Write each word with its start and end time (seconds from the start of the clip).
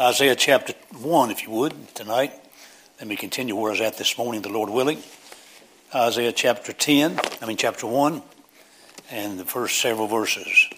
Isaiah 0.00 0.34
chapter 0.34 0.74
1, 1.00 1.30
if 1.30 1.44
you 1.44 1.50
would, 1.50 1.94
tonight. 1.94 2.32
Let 2.98 3.06
me 3.06 3.16
continue 3.16 3.54
where 3.54 3.70
I 3.70 3.74
was 3.74 3.80
at 3.80 3.98
this 3.98 4.16
morning, 4.18 4.42
the 4.42 4.48
Lord 4.48 4.70
willing. 4.70 5.02
Isaiah 5.94 6.32
chapter 6.32 6.72
10, 6.72 7.20
I 7.40 7.46
mean 7.46 7.56
chapter 7.56 7.86
1, 7.86 8.22
and 9.10 9.38
the 9.38 9.44
first 9.44 9.80
several 9.80 10.08
verses. 10.08 10.68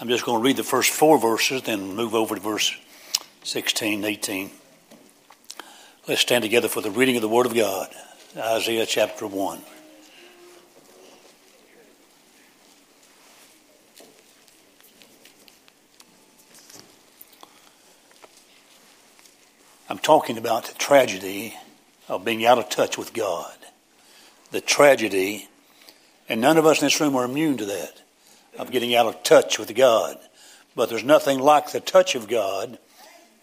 I'm 0.00 0.08
just 0.08 0.24
going 0.24 0.40
to 0.40 0.44
read 0.44 0.56
the 0.56 0.64
first 0.64 0.90
four 0.90 1.18
verses, 1.18 1.62
then 1.62 1.94
move 1.94 2.14
over 2.14 2.34
to 2.34 2.40
verse 2.40 2.76
16, 3.44 4.04
18. 4.04 4.50
Let's 6.08 6.20
stand 6.20 6.42
together 6.42 6.68
for 6.68 6.80
the 6.80 6.90
reading 6.90 7.16
of 7.16 7.22
the 7.22 7.28
Word 7.28 7.46
of 7.46 7.54
God. 7.54 7.88
Isaiah 8.36 8.86
chapter 8.86 9.26
1. 9.26 9.60
I'm 19.94 20.00
talking 20.00 20.38
about 20.38 20.64
the 20.64 20.74
tragedy 20.74 21.54
of 22.08 22.24
being 22.24 22.44
out 22.44 22.58
of 22.58 22.68
touch 22.68 22.98
with 22.98 23.12
God. 23.12 23.54
The 24.50 24.60
tragedy, 24.60 25.48
and 26.28 26.40
none 26.40 26.56
of 26.56 26.66
us 26.66 26.80
in 26.80 26.86
this 26.86 27.00
room 27.00 27.14
are 27.14 27.24
immune 27.24 27.58
to 27.58 27.66
that, 27.66 28.02
of 28.58 28.72
getting 28.72 28.96
out 28.96 29.06
of 29.06 29.22
touch 29.22 29.56
with 29.56 29.72
God. 29.72 30.18
But 30.74 30.88
there's 30.88 31.04
nothing 31.04 31.38
like 31.38 31.70
the 31.70 31.78
touch 31.78 32.16
of 32.16 32.26
God 32.26 32.76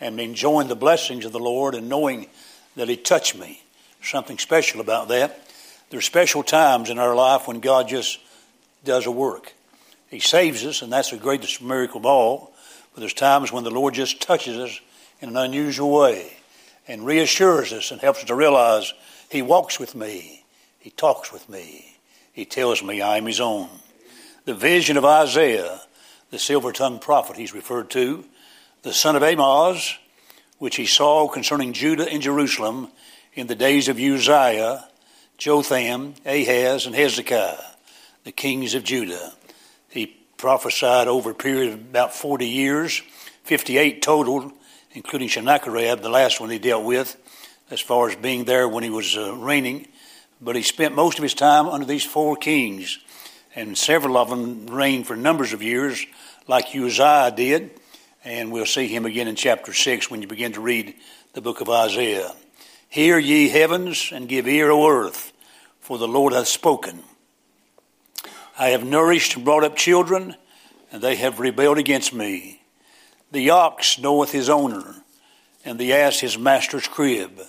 and 0.01 0.19
enjoying 0.19 0.67
the 0.67 0.75
blessings 0.75 1.23
of 1.23 1.31
the 1.31 1.39
Lord 1.39 1.73
and 1.73 1.87
knowing 1.87 2.27
that 2.75 2.89
He 2.89 2.97
touched 2.97 3.37
me. 3.37 3.63
something 4.03 4.37
special 4.37 4.81
about 4.81 5.07
that. 5.07 5.47
There's 5.89 6.03
special 6.03 6.43
times 6.43 6.89
in 6.89 6.99
our 6.99 7.15
life 7.15 7.47
when 7.47 7.61
God 7.61 7.87
just 7.87 8.19
does 8.83 9.05
a 9.05 9.11
work. 9.11 9.53
He 10.09 10.19
saves 10.19 10.65
us, 10.65 10.81
and 10.81 10.91
that's 10.91 11.11
the 11.11 11.17
greatest 11.17 11.61
miracle 11.61 12.01
of 12.01 12.05
all. 12.05 12.51
But 12.93 12.99
there's 12.99 13.13
times 13.13 13.53
when 13.53 13.63
the 13.63 13.71
Lord 13.71 13.93
just 13.93 14.21
touches 14.21 14.57
us 14.57 14.81
in 15.21 15.29
an 15.29 15.37
unusual 15.37 15.91
way 15.91 16.39
and 16.91 17.05
reassures 17.05 17.71
us 17.71 17.89
and 17.91 18.01
helps 18.01 18.19
us 18.19 18.25
to 18.25 18.35
realize 18.35 18.93
He 19.29 19.41
walks 19.41 19.79
with 19.79 19.95
me, 19.95 20.43
He 20.77 20.89
talks 20.89 21.31
with 21.31 21.47
me, 21.47 21.97
He 22.33 22.43
tells 22.43 22.83
me 22.83 23.01
I 23.01 23.17
am 23.17 23.25
His 23.25 23.39
own. 23.39 23.69
The 24.43 24.53
vision 24.53 24.97
of 24.97 25.05
Isaiah, 25.05 25.79
the 26.31 26.37
silver 26.37 26.73
tongued 26.73 27.01
prophet 27.01 27.37
he's 27.37 27.53
referred 27.53 27.89
to, 27.91 28.25
the 28.83 28.93
son 28.93 29.15
of 29.15 29.23
Amoz, 29.23 29.97
which 30.57 30.75
he 30.75 30.85
saw 30.85 31.29
concerning 31.29 31.71
Judah 31.71 32.11
and 32.11 32.21
Jerusalem 32.21 32.89
in 33.35 33.47
the 33.47 33.55
days 33.55 33.87
of 33.87 33.97
Uzziah, 33.97 34.87
Jotham, 35.37 36.15
Ahaz, 36.25 36.85
and 36.85 36.95
Hezekiah, 36.95 37.57
the 38.25 38.31
kings 38.33 38.73
of 38.73 38.83
Judah. 38.83 39.31
He 39.89 40.07
prophesied 40.37 41.07
over 41.07 41.31
a 41.31 41.35
period 41.35 41.73
of 41.73 41.79
about 41.79 42.13
40 42.13 42.47
years, 42.47 43.01
58 43.43 44.01
total, 44.01 44.51
including 44.93 45.29
Sennacherib, 45.29 46.01
the 46.01 46.09
last 46.09 46.39
one 46.39 46.49
he 46.49 46.59
dealt 46.59 46.85
with, 46.85 47.17
as 47.69 47.79
far 47.79 48.09
as 48.09 48.15
being 48.15 48.45
there 48.45 48.67
when 48.67 48.83
he 48.83 48.89
was 48.89 49.17
uh, 49.17 49.35
reigning. 49.35 49.87
But 50.41 50.55
he 50.55 50.63
spent 50.63 50.95
most 50.95 51.17
of 51.17 51.23
his 51.23 51.33
time 51.33 51.67
under 51.67 51.85
these 51.85 52.03
four 52.03 52.35
kings, 52.35 52.99
and 53.55 53.77
several 53.77 54.17
of 54.17 54.29
them 54.29 54.67
reigned 54.67 55.07
for 55.07 55.15
numbers 55.15 55.53
of 55.53 55.61
years, 55.61 56.05
like 56.47 56.75
Uzziah 56.75 57.31
did. 57.35 57.71
And 58.23 58.51
we'll 58.51 58.65
see 58.65 58.87
him 58.87 59.05
again 59.05 59.27
in 59.27 59.35
chapter 59.35 59.73
6 59.73 60.11
when 60.11 60.21
you 60.21 60.27
begin 60.27 60.53
to 60.53 60.61
read 60.61 60.95
the 61.33 61.41
book 61.41 61.61
of 61.61 61.69
Isaiah. 61.69 62.33
Hear 62.89 63.17
ye 63.17 63.49
heavens, 63.49 64.09
and 64.11 64.27
give 64.27 64.47
ear, 64.47 64.69
O 64.69 64.87
earth, 64.87 65.31
for 65.79 65.97
the 65.97 66.07
Lord 66.07 66.33
hath 66.33 66.47
spoken. 66.47 67.03
I 68.59 68.69
have 68.69 68.83
nourished 68.83 69.35
and 69.35 69.45
brought 69.45 69.63
up 69.63 69.75
children, 69.75 70.35
and 70.91 71.01
they 71.01 71.15
have 71.15 71.39
rebelled 71.39 71.77
against 71.77 72.13
me. 72.13 72.60
The 73.31 73.49
ox 73.51 73.97
knoweth 73.97 74.31
his 74.31 74.49
owner, 74.49 74.95
and 75.63 75.79
the 75.79 75.93
ass 75.93 76.19
his 76.19 76.37
master's 76.37 76.87
crib. 76.87 77.39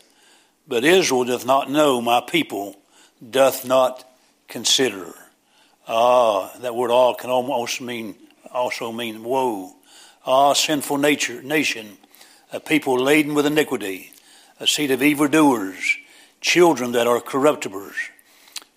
But 0.69 0.85
Israel 0.85 1.25
doth 1.25 1.45
not 1.45 1.71
know, 1.71 2.01
my 2.01 2.21
people 2.21 2.77
doth 3.31 3.67
not 3.67 4.09
consider. 4.47 5.13
Ah, 5.89 6.53
that 6.61 6.77
word 6.77 6.93
all 6.93 7.15
can 7.15 7.31
almost 7.31 7.81
mean 7.81 8.15
also 8.53 8.93
mean 8.93 9.25
woe. 9.25 9.75
Ah, 10.25 10.53
sinful 10.53 10.99
nature 10.99 11.43
nation, 11.43 11.99
a 12.53 12.61
people 12.61 12.97
laden 12.97 13.35
with 13.35 13.47
iniquity, 13.47 14.13
a 14.61 14.69
seed 14.69 14.93
of 14.93 15.03
evildoers, 15.03 15.97
children 16.41 16.93
that 16.93 17.09
are 17.09 17.21
corruptibles, 17.21 17.95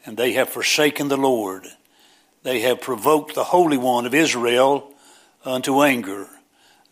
and 0.06 0.18
they 0.18 0.34
have 0.34 0.50
forsaken 0.50 1.10
the 1.10 1.18
Lord. 1.18 1.68
They 2.42 2.62
have 2.62 2.82
provoked 2.82 3.36
the 3.36 3.44
Holy 3.44 3.78
One 3.78 4.08
of 4.08 4.16
Israel 4.16 4.92
unto 5.44 5.84
anger 5.84 6.28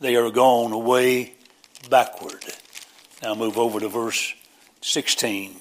they 0.03 0.17
are 0.17 0.29
gone 0.29 0.73
away 0.73 1.33
backward. 1.89 2.43
Now 3.21 3.35
move 3.35 3.57
over 3.57 3.79
to 3.79 3.87
verse 3.87 4.33
16, 4.81 5.55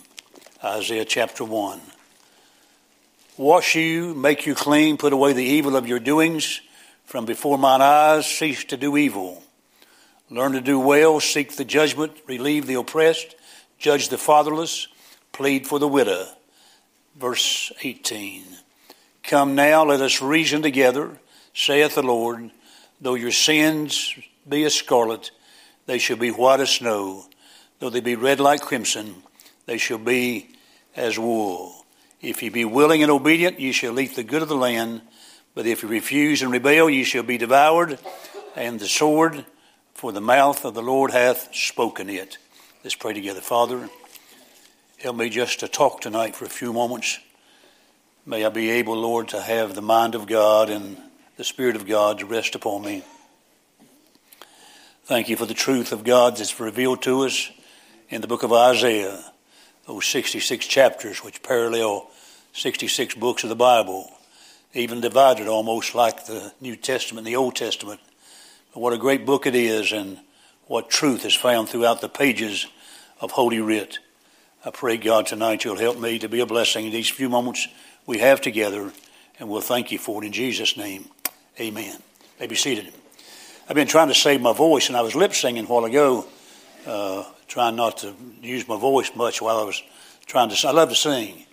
Isaiah 0.64 1.04
chapter 1.04 1.44
1. 1.44 1.80
Wash 3.36 3.76
you, 3.76 4.14
make 4.14 4.44
you 4.44 4.56
clean, 4.56 4.96
put 4.96 5.12
away 5.12 5.32
the 5.32 5.44
evil 5.44 5.76
of 5.76 5.86
your 5.86 6.00
doings. 6.00 6.60
From 7.04 7.24
before 7.24 7.56
mine 7.56 7.82
eyes, 7.82 8.26
cease 8.26 8.64
to 8.64 8.76
do 8.76 8.96
evil. 8.96 9.44
Learn 10.28 10.52
to 10.52 10.60
do 10.60 10.80
well, 10.80 11.20
seek 11.20 11.54
the 11.54 11.64
judgment, 11.64 12.12
relieve 12.26 12.66
the 12.66 12.74
oppressed, 12.74 13.36
judge 13.78 14.08
the 14.08 14.18
fatherless, 14.18 14.88
plead 15.30 15.68
for 15.68 15.78
the 15.78 15.86
widow. 15.86 16.26
Verse 17.16 17.70
18. 17.82 18.42
Come 19.22 19.54
now, 19.54 19.84
let 19.84 20.00
us 20.00 20.20
reason 20.20 20.62
together, 20.62 21.20
saith 21.54 21.94
the 21.94 22.02
Lord. 22.02 22.50
Though 23.00 23.14
your 23.14 23.32
sins 23.32 24.14
be 24.48 24.64
as 24.64 24.74
scarlet, 24.74 25.30
they 25.86 25.98
shall 25.98 26.16
be 26.16 26.30
white 26.30 26.60
as 26.60 26.70
snow. 26.70 27.26
Though 27.78 27.90
they 27.90 28.00
be 28.00 28.16
red 28.16 28.40
like 28.40 28.60
crimson, 28.60 29.22
they 29.66 29.78
shall 29.78 29.98
be 29.98 30.50
as 30.96 31.18
wool. 31.18 31.84
If 32.20 32.42
ye 32.42 32.48
be 32.48 32.64
willing 32.64 33.02
and 33.02 33.10
obedient, 33.10 33.58
ye 33.58 33.72
shall 33.72 33.98
eat 33.98 34.14
the 34.14 34.22
good 34.22 34.42
of 34.42 34.48
the 34.48 34.56
land. 34.56 35.02
But 35.54 35.66
if 35.66 35.82
ye 35.82 35.88
refuse 35.88 36.42
and 36.42 36.52
rebel, 36.52 36.88
ye 36.88 37.04
shall 37.04 37.24
be 37.24 37.38
devoured, 37.38 37.98
and 38.54 38.78
the 38.78 38.86
sword, 38.86 39.44
for 39.94 40.12
the 40.12 40.20
mouth 40.20 40.64
of 40.64 40.74
the 40.74 40.82
Lord 40.82 41.10
hath 41.10 41.54
spoken 41.54 42.08
it. 42.08 42.38
Let's 42.84 42.94
pray 42.94 43.12
together. 43.12 43.40
Father, 43.40 43.88
help 44.98 45.16
me 45.16 45.28
just 45.28 45.60
to 45.60 45.68
talk 45.68 46.00
tonight 46.00 46.36
for 46.36 46.44
a 46.44 46.50
few 46.50 46.72
moments. 46.72 47.18
May 48.24 48.44
I 48.44 48.48
be 48.50 48.70
able, 48.70 48.96
Lord, 48.96 49.28
to 49.28 49.40
have 49.40 49.74
the 49.74 49.82
mind 49.82 50.14
of 50.14 50.26
God 50.26 50.70
and 50.70 50.96
the 51.36 51.44
Spirit 51.44 51.74
of 51.74 51.86
God 51.86 52.20
to 52.20 52.26
rest 52.26 52.54
upon 52.54 52.82
me. 52.82 53.02
Thank 55.04 55.28
you 55.28 55.36
for 55.36 55.46
the 55.46 55.54
truth 55.54 55.90
of 55.90 56.04
God 56.04 56.36
that's 56.36 56.60
revealed 56.60 57.02
to 57.02 57.22
us 57.22 57.50
in 58.08 58.20
the 58.20 58.28
book 58.28 58.44
of 58.44 58.52
Isaiah, 58.52 59.18
those 59.84 60.06
66 60.06 60.64
chapters 60.64 61.24
which 61.24 61.42
parallel 61.42 62.08
66 62.52 63.16
books 63.16 63.42
of 63.42 63.48
the 63.48 63.56
Bible, 63.56 64.08
even 64.74 65.00
divided 65.00 65.48
almost 65.48 65.96
like 65.96 66.26
the 66.26 66.52
New 66.60 66.76
Testament 66.76 67.26
and 67.26 67.34
the 67.34 67.36
Old 67.36 67.56
Testament. 67.56 68.00
But 68.72 68.78
what 68.78 68.92
a 68.92 68.98
great 68.98 69.26
book 69.26 69.44
it 69.44 69.56
is 69.56 69.90
and 69.90 70.20
what 70.66 70.88
truth 70.88 71.24
is 71.24 71.34
found 71.34 71.68
throughout 71.68 72.00
the 72.00 72.08
pages 72.08 72.68
of 73.20 73.32
Holy 73.32 73.58
Writ. 73.58 73.98
I 74.64 74.70
pray, 74.70 74.98
God, 74.98 75.26
tonight 75.26 75.64
you'll 75.64 75.76
help 75.76 75.98
me 75.98 76.20
to 76.20 76.28
be 76.28 76.38
a 76.38 76.46
blessing 76.46 76.86
in 76.86 76.92
these 76.92 77.10
few 77.10 77.28
moments 77.28 77.66
we 78.06 78.18
have 78.18 78.40
together, 78.40 78.92
and 79.40 79.48
we'll 79.48 79.62
thank 79.62 79.90
you 79.90 79.98
for 79.98 80.22
it 80.22 80.26
in 80.26 80.32
Jesus' 80.32 80.76
name. 80.76 81.06
Amen. 81.58 81.98
May 82.38 82.46
be 82.46 82.54
seated. 82.54 83.01
I've 83.68 83.76
been 83.76 83.86
trying 83.86 84.08
to 84.08 84.14
save 84.14 84.40
my 84.40 84.52
voice, 84.52 84.88
and 84.88 84.96
I 84.96 85.02
was 85.02 85.14
lip 85.14 85.34
singing 85.34 85.64
a 85.64 85.68
while 85.68 85.84
ago, 85.84 86.26
uh, 86.84 87.24
trying 87.46 87.76
not 87.76 87.98
to 87.98 88.12
use 88.42 88.66
my 88.66 88.76
voice 88.76 89.14
much 89.14 89.40
while 89.40 89.56
I 89.58 89.62
was 89.62 89.80
trying 90.26 90.48
to. 90.48 90.68
I 90.68 90.72
love 90.72 90.88
to 90.88 90.96
sing, 90.96 91.46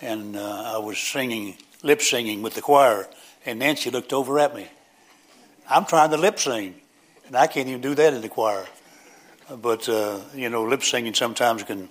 and 0.00 0.36
uh, 0.36 0.74
I 0.76 0.78
was 0.78 0.96
singing, 0.96 1.56
lip 1.82 2.02
singing 2.02 2.40
with 2.40 2.54
the 2.54 2.60
choir, 2.60 3.08
and 3.44 3.58
Nancy 3.58 3.90
looked 3.90 4.12
over 4.12 4.38
at 4.38 4.54
me. 4.54 4.68
I'm 5.68 5.86
trying 5.86 6.10
to 6.10 6.16
lip 6.16 6.38
sing, 6.38 6.76
and 7.26 7.36
I 7.36 7.48
can't 7.48 7.68
even 7.68 7.80
do 7.80 7.96
that 7.96 8.14
in 8.14 8.20
the 8.20 8.28
choir. 8.28 8.64
But 9.50 9.88
uh, 9.88 10.20
you 10.34 10.48
know, 10.48 10.62
lip 10.62 10.84
singing 10.84 11.14
sometimes 11.14 11.64
can 11.64 11.88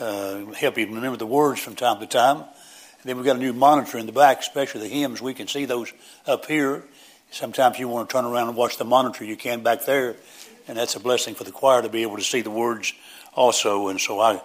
uh, 0.00 0.46
help 0.46 0.78
you 0.78 0.86
remember 0.86 1.16
the 1.16 1.26
words 1.26 1.60
from 1.60 1.76
time 1.76 2.00
to 2.00 2.06
time. 2.06 2.38
And 2.38 3.04
then 3.04 3.16
we've 3.16 3.24
got 3.24 3.36
a 3.36 3.38
new 3.38 3.52
monitor 3.52 3.98
in 3.98 4.06
the 4.06 4.12
back, 4.12 4.40
especially 4.40 4.80
the 4.80 4.88
hymns. 4.88 5.22
We 5.22 5.32
can 5.32 5.46
see 5.46 5.64
those 5.64 5.92
up 6.26 6.46
here 6.46 6.82
Sometimes 7.30 7.78
you 7.78 7.88
want 7.88 8.08
to 8.08 8.12
turn 8.12 8.24
around 8.24 8.48
and 8.48 8.56
watch 8.56 8.78
the 8.78 8.84
monitor, 8.84 9.24
you 9.24 9.36
can 9.36 9.62
back 9.62 9.84
there, 9.84 10.16
and 10.68 10.78
that's 10.78 10.94
a 10.94 11.00
blessing 11.00 11.34
for 11.34 11.44
the 11.44 11.52
choir 11.52 11.82
to 11.82 11.88
be 11.88 12.02
able 12.02 12.16
to 12.16 12.22
see 12.22 12.40
the 12.40 12.50
words 12.50 12.92
also. 13.34 13.88
And 13.88 14.00
so 14.00 14.20
I, 14.20 14.40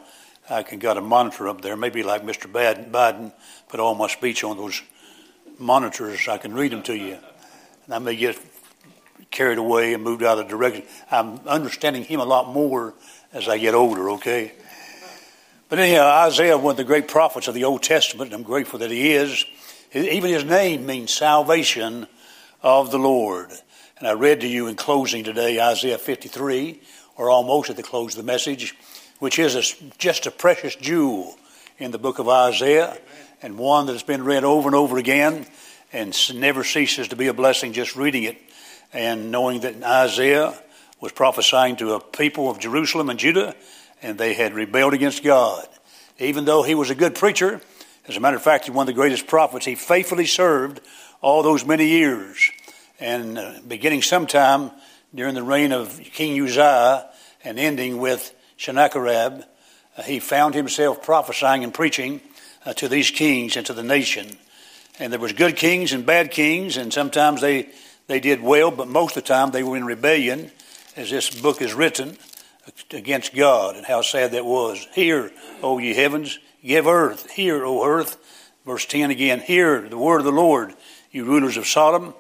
I 0.50 0.64
can 0.64 0.80
got 0.80 0.98
a 0.98 1.02
monitor 1.02 1.48
up 1.48 1.62
there, 1.62 1.78
maybe 1.78 2.04
like 2.04 2.24
Mr. 2.24 2.52
Biden, 2.52 3.32
put 3.70 3.80
all 3.80 3.96
my 3.96 4.08
speech 4.08 4.44
on 4.44 4.58
those 4.58 4.82
monitors. 5.58 6.28
I 6.28 6.38
can 6.38 6.54
read 6.54 6.72
them 6.72 6.84
to 6.84 6.96
you, 6.96 7.18
and 7.86 7.94
I 7.94 8.00
may 8.00 8.16
get 8.16 8.38
carried 9.30 9.58
away 9.58 9.94
and 9.94 10.04
moved 10.04 10.24
out 10.24 10.38
of 10.38 10.46
the 10.46 10.50
direction. 10.50 10.84
I'm 11.10 11.40
understanding 11.48 12.04
him 12.04 12.20
a 12.20 12.26
lot 12.26 12.50
more 12.50 12.94
as 13.32 13.48
I 13.48 13.58
get 13.58 13.74
older. 13.74 14.10
Okay. 14.12 14.52
But 15.70 15.80
anyhow, 15.80 16.06
Isaiah, 16.28 16.58
one 16.58 16.72
of 16.72 16.78
the 16.78 16.84
great 16.84 17.08
prophets 17.08 17.48
of 17.48 17.54
the 17.54 17.64
Old 17.64 17.82
Testament, 17.82 18.34
and 18.34 18.42
I'm 18.42 18.44
grateful 18.44 18.80
that 18.80 18.92
he 18.92 19.14
is. 19.14 19.46
Even 19.94 20.32
his 20.32 20.44
name 20.44 20.86
means 20.86 21.14
salvation 21.14 22.08
of 22.62 22.92
the 22.92 23.00
Lord. 23.00 23.52
And 23.98 24.08
I 24.08 24.14
read 24.14 24.42
to 24.42 24.48
you 24.48 24.68
in 24.68 24.76
closing 24.76 25.24
today 25.24 25.60
Isaiah 25.60 25.98
53, 25.98 26.80
or 27.18 27.30
almost 27.30 27.70
at 27.70 27.76
the 27.76 27.84
close 27.84 28.14
of 28.14 28.18
the 28.18 28.32
message, 28.32 28.76
which 29.20 29.40
is 29.40 29.56
a, 29.56 29.92
just 29.98 30.26
a 30.26 30.32
precious 30.32 30.76
jewel 30.76 31.36
in 31.78 31.92
the 31.92 32.00
book 32.00 32.20
of 32.20 32.28
Isaiah, 32.28 32.98
and 33.42 33.58
one 33.58 33.86
that 33.88 33.94
has 33.94 34.04
been 34.04 34.24
read 34.24 34.44
over 34.44 34.70
and 34.70 34.76
over 34.76 34.98
again 34.98 35.46
and 35.94 36.16
never 36.40 36.64
ceases 36.64 37.10
to 37.10 37.16
be 37.16 37.28
a 37.28 37.34
blessing 37.34 37.74
just 37.74 37.96
reading 37.96 38.24
it 38.24 38.38
and 38.94 39.32
knowing 39.32 39.62
that 39.62 39.82
Isaiah 39.84 40.54
was 41.00 41.12
prophesying 41.12 41.76
to 41.78 41.94
a 41.94 42.00
people 42.00 42.50
of 42.50 42.60
Jerusalem 42.60 43.10
and 43.10 43.20
Judah, 43.20 43.56
and 44.02 44.18
they 44.18 44.34
had 44.34 44.54
rebelled 44.54 44.94
against 44.94 45.24
God. 45.24 45.68
Even 46.20 46.46
though 46.46 46.64
he 46.64 46.76
was 46.76 46.90
a 46.90 46.96
good 46.96 47.16
preacher, 47.16 47.62
as 48.08 48.18
a 48.18 48.20
matter 48.20 48.38
of 48.38 48.44
fact, 48.44 48.66
he's 48.66 48.76
one 48.76 48.84
of 48.84 48.88
the 48.88 49.00
greatest 49.00 49.28
prophets, 49.28 49.66
he 49.66 49.76
faithfully 49.76 50.26
served 50.26 50.82
all 51.22 51.44
those 51.44 51.66
many 51.66 51.88
years. 51.88 52.52
And 53.00 53.38
uh, 53.38 53.54
beginning 53.68 54.02
sometime 54.02 54.72
during 55.14 55.36
the 55.36 55.44
reign 55.44 55.72
of 55.72 56.00
King 56.00 56.42
Uzziah 56.42 57.10
and 57.44 57.60
ending 57.60 58.00
with 58.00 58.34
Sennacherib, 58.58 59.44
uh, 59.98 60.02
he 60.04 60.20
found 60.20 60.56
himself 60.56 61.04
prophesying 61.04 61.64
and 61.64 61.74
preaching 61.74 62.22
uh, 62.66 62.74
to 62.74 62.88
these 62.88 63.12
kings 63.12 63.56
and 63.56 63.66
to 63.66 63.74
the 63.74 63.84
nation. 63.84 64.38
And 65.00 65.12
there 65.12 65.20
was 65.20 65.34
good 65.34 65.56
kings 65.56 65.94
and 65.94 66.06
bad 66.06 66.32
kings, 66.32 66.78
and 66.78 66.94
sometimes 66.94 67.42
they, 67.42 67.70
they 68.08 68.20
did 68.20 68.42
well, 68.42 68.72
but 68.72 68.88
most 68.88 69.18
of 69.18 69.24
the 69.24 69.28
time 69.28 69.52
they 69.52 69.64
were 69.64 69.78
in 69.78 69.86
rebellion, 69.86 70.52
as 70.96 71.10
this 71.10 71.30
book 71.42 71.62
is 71.62 71.74
written, 71.74 72.18
against 72.92 73.34
God, 73.34 73.76
and 73.76 73.86
how 73.86 74.02
sad 74.02 74.32
that 74.32 74.46
was. 74.46 74.88
Hear, 74.94 75.32
O 75.64 75.80
ye 75.80 75.94
heavens, 75.94 76.38
give 76.64 76.88
earth. 76.88 77.32
Hear, 77.32 77.66
O 77.66 77.84
earth. 77.84 78.18
Verse 78.66 78.86
10 78.86 79.10
again, 79.10 79.40
Hear 79.40 79.82
the 79.90 79.98
word 79.98 80.20
of 80.20 80.26
the 80.26 80.32
Lord, 80.32 80.74
you 81.12 81.26
rulers 81.26 81.58
of 81.58 81.68
Sodom. 81.68 82.14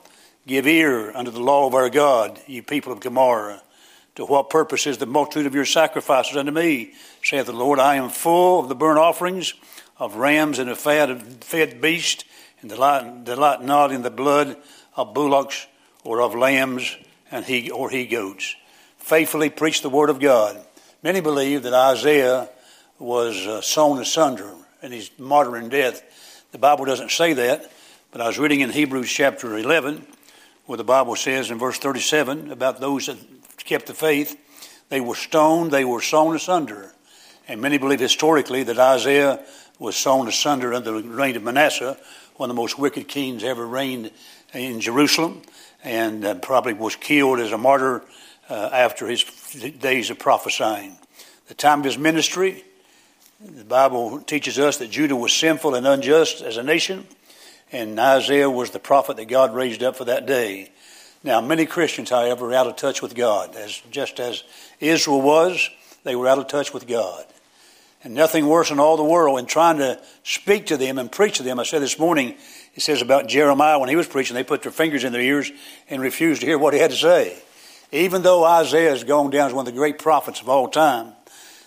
Give 0.47 0.67
ear 0.67 1.11
unto 1.15 1.31
the 1.31 1.39
law 1.39 1.67
of 1.67 1.75
our 1.75 1.89
God, 1.89 2.39
ye 2.47 2.61
people 2.61 2.91
of 2.91 2.99
Gomorrah. 2.99 3.61
To 4.15 4.25
what 4.25 4.49
purpose 4.49 4.88
is 4.88 4.97
the 4.97 5.05
multitude 5.05 5.45
of 5.45 5.55
your 5.55 5.65
sacrifices 5.65 6.35
unto 6.35 6.51
me? 6.51 6.93
saith 7.23 7.45
the 7.45 7.53
Lord. 7.53 7.79
I 7.79 7.95
am 7.95 8.09
full 8.09 8.59
of 8.59 8.67
the 8.67 8.75
burnt 8.75 8.99
offerings 8.99 9.53
of 9.97 10.15
rams 10.15 10.59
and 10.59 10.69
of 10.69 10.77
fat 10.77 11.09
of 11.09 11.43
fed 11.43 11.79
beasts 11.79 12.25
and 12.59 12.69
delight, 12.69 13.23
delight 13.23 13.61
not 13.61 13.91
in 13.91 14.01
the 14.01 14.09
blood 14.09 14.57
of 14.95 15.13
bullocks 15.13 15.67
or 16.03 16.21
of 16.21 16.35
lambs 16.35 16.97
and 17.29 17.45
he 17.45 17.69
or 17.71 17.89
he 17.89 18.05
goats. 18.05 18.55
Faithfully 18.97 19.49
preach 19.49 19.81
the 19.81 19.89
word 19.89 20.09
of 20.09 20.19
God. 20.19 20.59
Many 21.03 21.21
believe 21.21 21.63
that 21.63 21.73
Isaiah 21.73 22.49
was 22.99 23.47
uh, 23.47 23.61
sown 23.61 23.99
asunder 23.99 24.51
in 24.83 24.91
his 24.91 25.09
martyrdom 25.17 25.69
death. 25.69 26.03
The 26.51 26.57
Bible 26.57 26.85
doesn't 26.85 27.11
say 27.11 27.33
that, 27.33 27.71
but 28.11 28.19
I 28.19 28.27
was 28.27 28.37
reading 28.37 28.59
in 28.59 28.71
Hebrews 28.71 29.09
chapter 29.09 29.57
11 29.57 30.05
where 30.65 30.77
the 30.77 30.83
Bible 30.83 31.15
says 31.15 31.49
in 31.49 31.57
verse 31.57 31.77
37 31.77 32.51
about 32.51 32.81
those 32.81 33.05
that 33.05 33.17
kept 33.57 33.85
the 33.85 33.93
faith, 33.93 34.37
they 34.89 34.99
were 34.99 35.15
stoned, 35.15 35.71
they 35.71 35.85
were 35.85 36.01
sown 36.01 36.35
asunder. 36.35 36.93
And 37.47 37.61
many 37.61 37.77
believe 37.77 38.01
historically 38.01 38.63
that 38.63 38.77
Isaiah 38.77 39.39
was 39.79 39.95
sown 39.95 40.27
asunder 40.27 40.73
under 40.73 40.99
the 40.99 41.07
reign 41.07 41.37
of 41.37 41.43
Manasseh, 41.43 41.97
one 42.35 42.49
of 42.49 42.55
the 42.55 42.61
most 42.61 42.77
wicked 42.77 43.07
kings 43.07 43.45
ever 43.45 43.65
reigned 43.65 44.11
in 44.53 44.81
Jerusalem, 44.81 45.41
and 45.81 46.25
uh, 46.25 46.35
probably 46.35 46.73
was 46.73 46.97
killed 46.97 47.39
as 47.39 47.53
a 47.53 47.57
martyr 47.57 48.03
uh, 48.49 48.69
after 48.73 49.07
his 49.07 49.23
days 49.79 50.09
of 50.09 50.19
prophesying. 50.19 50.97
The 51.47 51.53
time 51.53 51.79
of 51.79 51.85
his 51.85 51.97
ministry, 51.97 52.65
the 53.39 53.63
Bible 53.63 54.19
teaches 54.19 54.59
us 54.59 54.77
that 54.77 54.91
Judah 54.91 55.15
was 55.15 55.31
sinful 55.31 55.75
and 55.75 55.87
unjust 55.87 56.41
as 56.41 56.57
a 56.57 56.63
nation, 56.63 57.07
and 57.71 58.00
Isaiah 58.00 58.50
was 58.50 58.71
the 58.71 58.79
prophet 58.79 59.18
that 59.18 59.27
God 59.27 59.53
raised 59.53 59.83
up 59.83 59.95
for 59.95 60.06
that 60.06 60.25
day. 60.25 60.71
Now, 61.23 61.39
many 61.41 61.65
Christians, 61.65 62.09
however, 62.09 62.50
are 62.50 62.53
out 62.53 62.68
of 62.68 62.75
touch 62.75 63.01
with 63.01 63.15
God, 63.15 63.56
as 63.56 63.81
just 63.91 64.19
as 64.19 64.44
Israel 64.79 65.21
was, 65.21 65.69
they 66.03 66.15
were 66.15 66.27
out 66.27 66.39
of 66.39 66.47
touch 66.47 66.73
with 66.73 66.88
God 66.88 67.25
and 68.03 68.13
nothing 68.13 68.47
worse 68.47 68.71
in 68.71 68.79
all 68.79 68.97
the 68.97 69.03
world 69.03 69.39
in 69.39 69.45
trying 69.45 69.77
to 69.77 70.01
speak 70.23 70.68
to 70.68 70.77
them 70.77 70.97
and 70.97 71.12
preach 71.12 71.38
to 71.38 71.44
them. 71.44 71.59
I 71.59 71.63
said 71.63 71.81
this 71.81 72.00
morning, 72.00 72.35
it 72.73 72.81
says 72.81 73.01
about 73.01 73.27
Jeremiah 73.27 73.79
when 73.79 73.89
he 73.89 73.95
was 73.95 74.07
preaching, 74.07 74.33
they 74.33 74.44
put 74.44 74.63
their 74.63 74.71
fingers 74.71 75.03
in 75.03 75.13
their 75.13 75.21
ears 75.21 75.51
and 75.89 76.01
refused 76.01 76.41
to 76.41 76.47
hear 76.47 76.57
what 76.57 76.73
he 76.73 76.79
had 76.79 76.91
to 76.91 76.97
say. 76.97 77.38
Even 77.91 78.21
though 78.21 78.44
Isaiah 78.44 78.91
has 78.91 79.03
gone 79.03 79.29
down 79.29 79.47
as 79.47 79.53
one 79.53 79.68
of 79.68 79.73
the 79.73 79.77
great 79.77 80.00
prophets 80.00 80.41
of 80.41 80.50
all 80.50 80.68
time, 80.68 81.13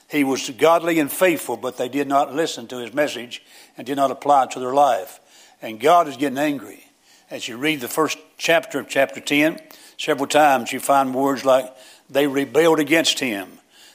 he 0.08 0.24
was 0.24 0.48
godly 0.50 0.98
and 0.98 1.10
faithful, 1.10 1.56
but 1.56 1.76
they 1.76 1.88
did 1.88 2.08
not 2.08 2.34
listen 2.34 2.66
to 2.68 2.78
his 2.78 2.92
message 2.92 3.42
and 3.76 3.86
did 3.86 3.96
not 3.96 4.10
apply 4.10 4.44
it 4.44 4.50
to 4.52 4.60
their 4.60 4.74
life. 4.74 5.20
And 5.64 5.80
God 5.80 6.08
is 6.08 6.18
getting 6.18 6.36
angry. 6.36 6.84
As 7.30 7.48
you 7.48 7.56
read 7.56 7.80
the 7.80 7.88
first 7.88 8.18
chapter 8.36 8.78
of 8.78 8.86
chapter 8.86 9.18
10, 9.18 9.58
several 9.96 10.26
times 10.26 10.70
you 10.70 10.78
find 10.78 11.14
words 11.14 11.42
like, 11.42 11.74
they 12.10 12.26
rebelled 12.26 12.80
against 12.80 13.18
him. 13.18 13.48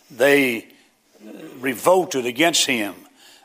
They 0.10 0.66
uh, 1.24 1.32
revolted 1.60 2.26
against 2.26 2.66
him. 2.66 2.96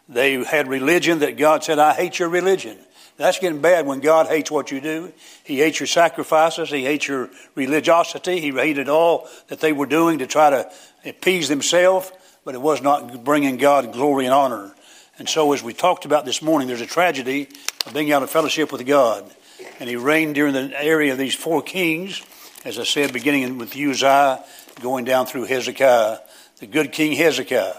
They 0.09 0.43
had 0.43 0.69
religion 0.69 1.19
that 1.19 1.37
God 1.37 1.65
said, 1.65 1.79
I 1.79 1.93
hate 1.93 2.19
your 2.19 2.31
religion. 2.31 2.79
That's 3.19 3.39
getting 3.39 3.61
bad 3.61 3.87
when 3.87 4.01
God 4.01 4.29
hates 4.29 4.51
what 4.51 4.71
you 4.71 4.81
do. 4.81 5.13
He 5.45 5.59
hates 5.59 5.79
your 5.79 5.87
sacrifices. 5.87 6.71
He 6.71 6.83
hates 6.83 7.07
your 7.07 7.29
religiosity. 7.55 8.41
He 8.41 8.53
hated 8.53 8.89
all 8.89 9.29
that 9.49 9.61
they 9.61 9.75
were 9.75 9.85
doing 9.85 10.21
to 10.21 10.27
try 10.27 10.49
to 10.49 10.73
appease 11.05 11.51
themselves, 11.51 12.11
but 12.43 12.55
it 12.55 12.63
was 12.63 12.81
not 12.81 13.23
bringing 13.23 13.59
God 13.59 13.93
glory 13.93 14.25
and 14.25 14.33
honor. 14.33 14.74
And 15.19 15.29
so, 15.29 15.53
as 15.53 15.63
we 15.63 15.73
talked 15.73 16.05
about 16.05 16.25
this 16.25 16.43
morning, 16.43 16.69
there's 16.69 16.81
a 16.81 16.87
tragedy 16.87 17.49
of 17.87 17.95
being 17.95 18.13
out 18.13 18.23
of 18.23 18.31
fellowship 18.31 18.73
with 18.73 18.85
God. 18.87 19.31
And 19.79 19.89
he 19.89 19.97
reigned 19.97 20.35
during 20.35 20.55
the 20.55 20.73
area 20.83 21.13
of 21.13 21.19
these 21.19 21.35
four 21.35 21.63
kings, 21.63 22.23
as 22.65 22.79
I 22.79 22.85
said, 22.85 23.13
beginning 23.13 23.59
with 23.59 23.77
Uzziah, 23.77 24.45
going 24.81 25.05
down 25.05 25.27
through 25.27 25.45
Hezekiah 25.45 26.19
the 26.59 26.67
good 26.67 26.93
King 26.93 27.13
Hezekiah. 27.13 27.75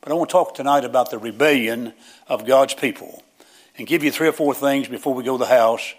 But 0.00 0.12
I 0.12 0.14
want 0.14 0.30
to 0.30 0.32
talk 0.32 0.54
tonight 0.54 0.84
about 0.84 1.10
the 1.10 1.18
rebellion 1.18 1.92
of 2.28 2.46
God's 2.46 2.74
people 2.74 3.22
and 3.76 3.86
give 3.86 4.02
you 4.02 4.10
three 4.10 4.28
or 4.28 4.32
four 4.32 4.54
things 4.54 4.88
before 4.88 5.14
we 5.14 5.24
go 5.24 5.36
to 5.36 5.44
the 5.44 5.50
house 5.50 5.94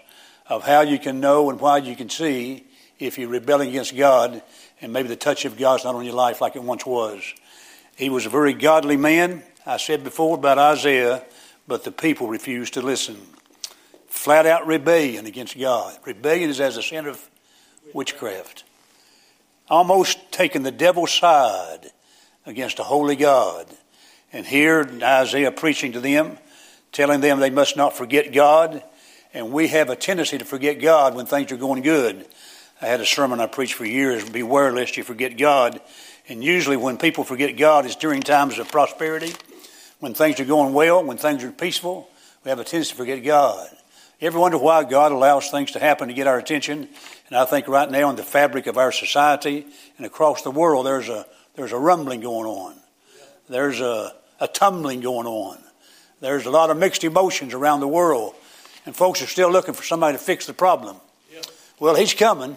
of 0.48 0.64
how 0.64 0.80
you 0.80 0.98
can 0.98 1.20
know 1.20 1.50
and 1.50 1.60
why 1.60 1.78
you 1.78 1.94
can 1.94 2.08
see 2.08 2.66
if 2.98 3.18
you're 3.18 3.28
rebelling 3.28 3.68
against 3.68 3.96
God 3.96 4.42
and 4.80 4.92
maybe 4.92 5.08
the 5.08 5.16
touch 5.16 5.44
of 5.44 5.56
God's 5.56 5.84
not 5.84 5.94
on 5.94 6.04
your 6.04 6.14
life 6.14 6.40
like 6.40 6.56
it 6.56 6.62
once 6.62 6.84
was. 6.84 7.22
He 7.96 8.10
was 8.10 8.26
a 8.26 8.30
very 8.30 8.54
godly 8.54 8.96
man. 8.96 9.42
I 9.64 9.76
said 9.76 10.02
before 10.02 10.36
about 10.36 10.58
Isaiah, 10.58 11.22
but 11.68 11.84
the 11.84 11.92
people 11.92 12.26
refused 12.26 12.74
to 12.74 12.82
listen. 12.82 13.16
Flat 14.08 14.44
out 14.44 14.66
rebellion 14.66 15.24
against 15.26 15.58
God. 15.58 15.96
Rebellion 16.04 16.50
is 16.50 16.60
as 16.60 16.76
a 16.76 16.82
sin 16.82 17.06
of 17.06 17.30
witchcraft. 17.94 18.64
Almost 19.68 20.32
taking 20.32 20.64
the 20.64 20.72
devil's 20.72 21.12
side 21.12 21.92
against 22.44 22.80
a 22.80 22.82
holy 22.82 23.14
God. 23.14 23.66
And 24.32 24.44
here 24.44 24.88
Isaiah 25.00 25.52
preaching 25.52 25.92
to 25.92 26.00
them, 26.00 26.38
telling 26.90 27.20
them 27.20 27.38
they 27.38 27.50
must 27.50 27.76
not 27.76 27.96
forget 27.96 28.32
God. 28.32 28.82
And 29.32 29.52
we 29.52 29.68
have 29.68 29.90
a 29.90 29.96
tendency 29.96 30.38
to 30.38 30.44
forget 30.44 30.80
God 30.80 31.14
when 31.14 31.26
things 31.26 31.52
are 31.52 31.56
going 31.56 31.82
good. 31.82 32.26
I 32.80 32.86
had 32.86 33.00
a 33.00 33.06
sermon 33.06 33.40
I 33.40 33.46
preached 33.46 33.74
for 33.74 33.84
years, 33.84 34.28
beware 34.28 34.72
lest 34.72 34.96
you 34.96 35.04
forget 35.04 35.38
God. 35.38 35.80
And 36.28 36.42
usually 36.42 36.76
when 36.76 36.98
people 36.98 37.22
forget 37.22 37.56
God, 37.56 37.86
it's 37.86 37.96
during 37.96 38.22
times 38.22 38.58
of 38.58 38.70
prosperity, 38.70 39.32
when 40.02 40.14
things 40.14 40.40
are 40.40 40.44
going 40.44 40.74
well, 40.74 41.04
when 41.04 41.16
things 41.16 41.44
are 41.44 41.52
peaceful, 41.52 42.10
we 42.42 42.48
have 42.48 42.58
a 42.58 42.64
tendency 42.64 42.90
to 42.90 42.96
forget 42.96 43.22
God. 43.22 43.68
You 44.20 44.26
ever 44.26 44.38
wonder 44.40 44.58
why 44.58 44.82
God 44.82 45.12
allows 45.12 45.48
things 45.48 45.70
to 45.72 45.78
happen 45.78 46.08
to 46.08 46.14
get 46.14 46.26
our 46.26 46.38
attention? 46.38 46.88
And 47.28 47.36
I 47.38 47.44
think 47.44 47.68
right 47.68 47.88
now 47.88 48.10
in 48.10 48.16
the 48.16 48.24
fabric 48.24 48.66
of 48.66 48.76
our 48.76 48.90
society 48.90 49.64
and 49.96 50.04
across 50.04 50.42
the 50.42 50.50
world, 50.50 50.86
there's 50.86 51.08
a 51.08 51.24
there's 51.54 51.70
a 51.70 51.78
rumbling 51.78 52.20
going 52.20 52.46
on. 52.46 52.74
There's 53.48 53.80
a, 53.80 54.12
a 54.40 54.48
tumbling 54.48 55.02
going 55.02 55.28
on. 55.28 55.58
There's 56.20 56.46
a 56.46 56.50
lot 56.50 56.70
of 56.70 56.78
mixed 56.78 57.04
emotions 57.04 57.54
around 57.54 57.78
the 57.78 57.88
world. 57.88 58.34
And 58.84 58.96
folks 58.96 59.22
are 59.22 59.26
still 59.28 59.52
looking 59.52 59.74
for 59.74 59.84
somebody 59.84 60.18
to 60.18 60.22
fix 60.22 60.46
the 60.46 60.54
problem. 60.54 60.96
Well, 61.78 61.94
he's 61.94 62.14
coming, 62.14 62.56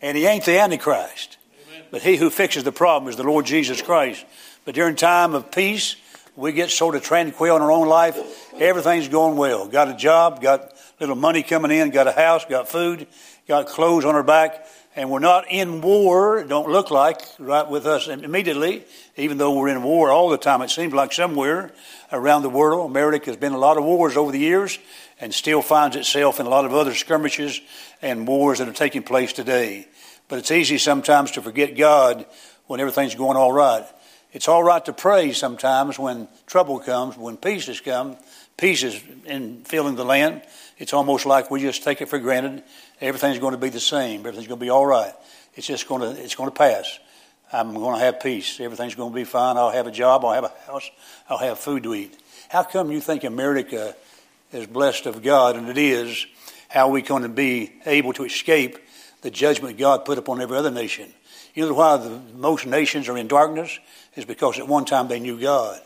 and 0.00 0.16
he 0.16 0.26
ain't 0.26 0.44
the 0.44 0.60
Antichrist. 0.60 1.38
Amen. 1.68 1.86
But 1.90 2.02
he 2.02 2.16
who 2.16 2.30
fixes 2.30 2.62
the 2.62 2.72
problem 2.72 3.10
is 3.10 3.16
the 3.16 3.24
Lord 3.24 3.46
Jesus 3.46 3.82
Christ. 3.82 4.24
But 4.64 4.76
during 4.76 4.94
time 4.94 5.34
of 5.34 5.50
peace, 5.50 5.96
we 6.38 6.52
get 6.52 6.70
sort 6.70 6.94
of 6.94 7.02
tranquil 7.02 7.56
in 7.56 7.62
our 7.62 7.72
own 7.72 7.88
life. 7.88 8.16
Everything's 8.54 9.08
going 9.08 9.36
well. 9.36 9.66
Got 9.66 9.88
a 9.88 9.94
job, 9.94 10.40
got 10.40 10.72
little 11.00 11.16
money 11.16 11.42
coming 11.42 11.72
in, 11.72 11.90
got 11.90 12.06
a 12.06 12.12
house, 12.12 12.44
got 12.44 12.68
food, 12.68 13.08
got 13.48 13.66
clothes 13.66 14.04
on 14.04 14.14
our 14.14 14.22
back 14.22 14.64
and 14.98 15.10
we're 15.10 15.20
not 15.20 15.44
in 15.48 15.80
war, 15.80 16.42
don't 16.42 16.70
look 16.70 16.90
like, 16.90 17.20
right 17.38 17.68
with 17.68 17.86
us 17.86 18.08
immediately, 18.08 18.84
even 19.16 19.38
though 19.38 19.56
we're 19.56 19.68
in 19.68 19.84
war 19.84 20.10
all 20.10 20.28
the 20.28 20.36
time. 20.36 20.60
It 20.60 20.70
seems 20.70 20.92
like 20.92 21.12
somewhere 21.12 21.72
around 22.10 22.42
the 22.42 22.50
world, 22.50 22.90
America 22.90 23.26
has 23.26 23.36
been 23.36 23.52
a 23.52 23.58
lot 23.58 23.76
of 23.76 23.84
wars 23.84 24.16
over 24.16 24.32
the 24.32 24.40
years 24.40 24.76
and 25.20 25.32
still 25.32 25.62
finds 25.62 25.94
itself 25.94 26.40
in 26.40 26.46
a 26.46 26.48
lot 26.48 26.64
of 26.64 26.74
other 26.74 26.94
skirmishes 26.94 27.60
and 28.02 28.26
wars 28.26 28.58
that 28.58 28.68
are 28.68 28.72
taking 28.72 29.04
place 29.04 29.32
today. 29.32 29.86
But 30.26 30.40
it's 30.40 30.50
easy 30.50 30.78
sometimes 30.78 31.30
to 31.32 31.42
forget 31.42 31.76
God 31.76 32.26
when 32.66 32.80
everything's 32.80 33.14
going 33.14 33.36
all 33.36 33.52
right. 33.52 33.86
It's 34.32 34.48
all 34.48 34.62
right 34.62 34.84
to 34.84 34.92
pray 34.92 35.32
sometimes 35.32 35.98
when 35.98 36.28
trouble 36.46 36.78
comes, 36.80 37.16
when 37.16 37.36
peace 37.36 37.66
has 37.66 37.80
come, 37.80 38.16
peace 38.56 38.82
is 38.82 39.00
in 39.24 39.64
filling 39.64 39.96
the 39.96 40.04
land. 40.04 40.42
It's 40.76 40.92
almost 40.92 41.26
like 41.26 41.50
we 41.50 41.60
just 41.60 41.82
take 41.82 42.02
it 42.02 42.08
for 42.08 42.18
granted 42.18 42.62
Everything's 43.00 43.38
going 43.38 43.52
to 43.52 43.58
be 43.58 43.68
the 43.68 43.80
same. 43.80 44.20
Everything's 44.20 44.48
going 44.48 44.58
to 44.58 44.64
be 44.64 44.70
all 44.70 44.86
right. 44.86 45.12
It's 45.54 45.66
just 45.66 45.88
going 45.88 46.00
to, 46.00 46.22
it's 46.22 46.34
going 46.34 46.50
to 46.50 46.54
pass. 46.54 46.98
I'm 47.52 47.74
going 47.74 47.98
to 47.98 48.04
have 48.04 48.20
peace. 48.20 48.60
Everything's 48.60 48.94
going 48.94 49.12
to 49.12 49.14
be 49.14 49.24
fine. 49.24 49.56
I'll 49.56 49.70
have 49.70 49.86
a 49.86 49.92
job. 49.92 50.24
I'll 50.24 50.34
have 50.34 50.44
a 50.44 50.52
house. 50.66 50.90
I'll 51.28 51.38
have 51.38 51.58
food 51.58 51.84
to 51.84 51.94
eat. 51.94 52.18
How 52.48 52.64
come 52.64 52.90
you 52.90 53.00
think 53.00 53.24
America 53.24 53.94
is 54.52 54.66
blessed 54.66 55.06
of 55.06 55.22
God, 55.22 55.56
and 55.56 55.68
it 55.68 55.78
is, 55.78 56.26
how 56.68 56.88
are 56.88 56.92
we 56.92 57.02
going 57.02 57.22
to 57.22 57.28
be 57.28 57.72
able 57.86 58.12
to 58.14 58.24
escape 58.24 58.78
the 59.22 59.30
judgment 59.30 59.78
God 59.78 60.04
put 60.04 60.18
upon 60.18 60.40
every 60.40 60.56
other 60.56 60.70
nation? 60.70 61.12
You 61.54 61.66
know 61.66 61.74
why 61.74 61.96
the, 61.98 62.20
most 62.36 62.66
nations 62.66 63.08
are 63.08 63.16
in 63.16 63.28
darkness? 63.28 63.78
Is 64.18 64.24
because 64.24 64.58
at 64.58 64.66
one 64.66 64.84
time 64.84 65.06
they 65.06 65.20
knew 65.20 65.40
God. 65.40 65.80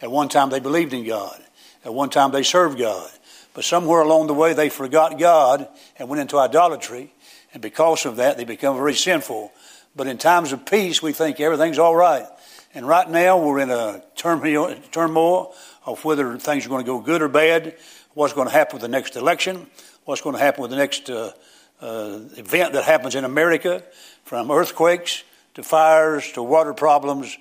At 0.00 0.12
one 0.12 0.28
time 0.28 0.50
they 0.50 0.60
believed 0.60 0.92
in 0.92 1.04
God. 1.04 1.42
At 1.84 1.92
one 1.92 2.08
time 2.08 2.30
they 2.30 2.44
served 2.44 2.78
God. 2.78 3.10
But 3.52 3.64
somewhere 3.64 4.00
along 4.00 4.28
the 4.28 4.34
way 4.34 4.52
they 4.52 4.68
forgot 4.68 5.18
God 5.18 5.66
and 5.98 6.08
went 6.08 6.22
into 6.22 6.38
idolatry. 6.38 7.12
And 7.52 7.60
because 7.60 8.06
of 8.06 8.14
that, 8.14 8.36
they 8.36 8.44
become 8.44 8.76
very 8.76 8.94
sinful. 8.94 9.50
But 9.96 10.06
in 10.06 10.18
times 10.18 10.52
of 10.52 10.64
peace, 10.64 11.02
we 11.02 11.12
think 11.12 11.40
everything's 11.40 11.80
all 11.80 11.96
right. 11.96 12.26
And 12.74 12.86
right 12.86 13.10
now, 13.10 13.38
we're 13.38 13.58
in 13.58 13.70
a 13.70 14.04
turmoil 14.14 15.52
of 15.84 16.04
whether 16.04 16.38
things 16.38 16.64
are 16.64 16.68
going 16.68 16.84
to 16.84 16.86
go 16.86 17.00
good 17.00 17.22
or 17.22 17.28
bad, 17.28 17.74
what's 18.14 18.34
going 18.34 18.46
to 18.46 18.54
happen 18.54 18.76
with 18.76 18.82
the 18.82 18.88
next 18.88 19.16
election, 19.16 19.66
what's 20.04 20.20
going 20.20 20.36
to 20.36 20.40
happen 20.40 20.62
with 20.62 20.70
the 20.70 20.76
next 20.76 21.10
uh, 21.10 21.32
uh, 21.80 22.20
event 22.36 22.74
that 22.74 22.84
happens 22.84 23.16
in 23.16 23.24
America, 23.24 23.82
from 24.22 24.48
earthquakes 24.48 25.24
to 25.54 25.62
fires 25.62 26.30
to 26.32 26.42
water 26.42 26.74
problems 26.74 27.36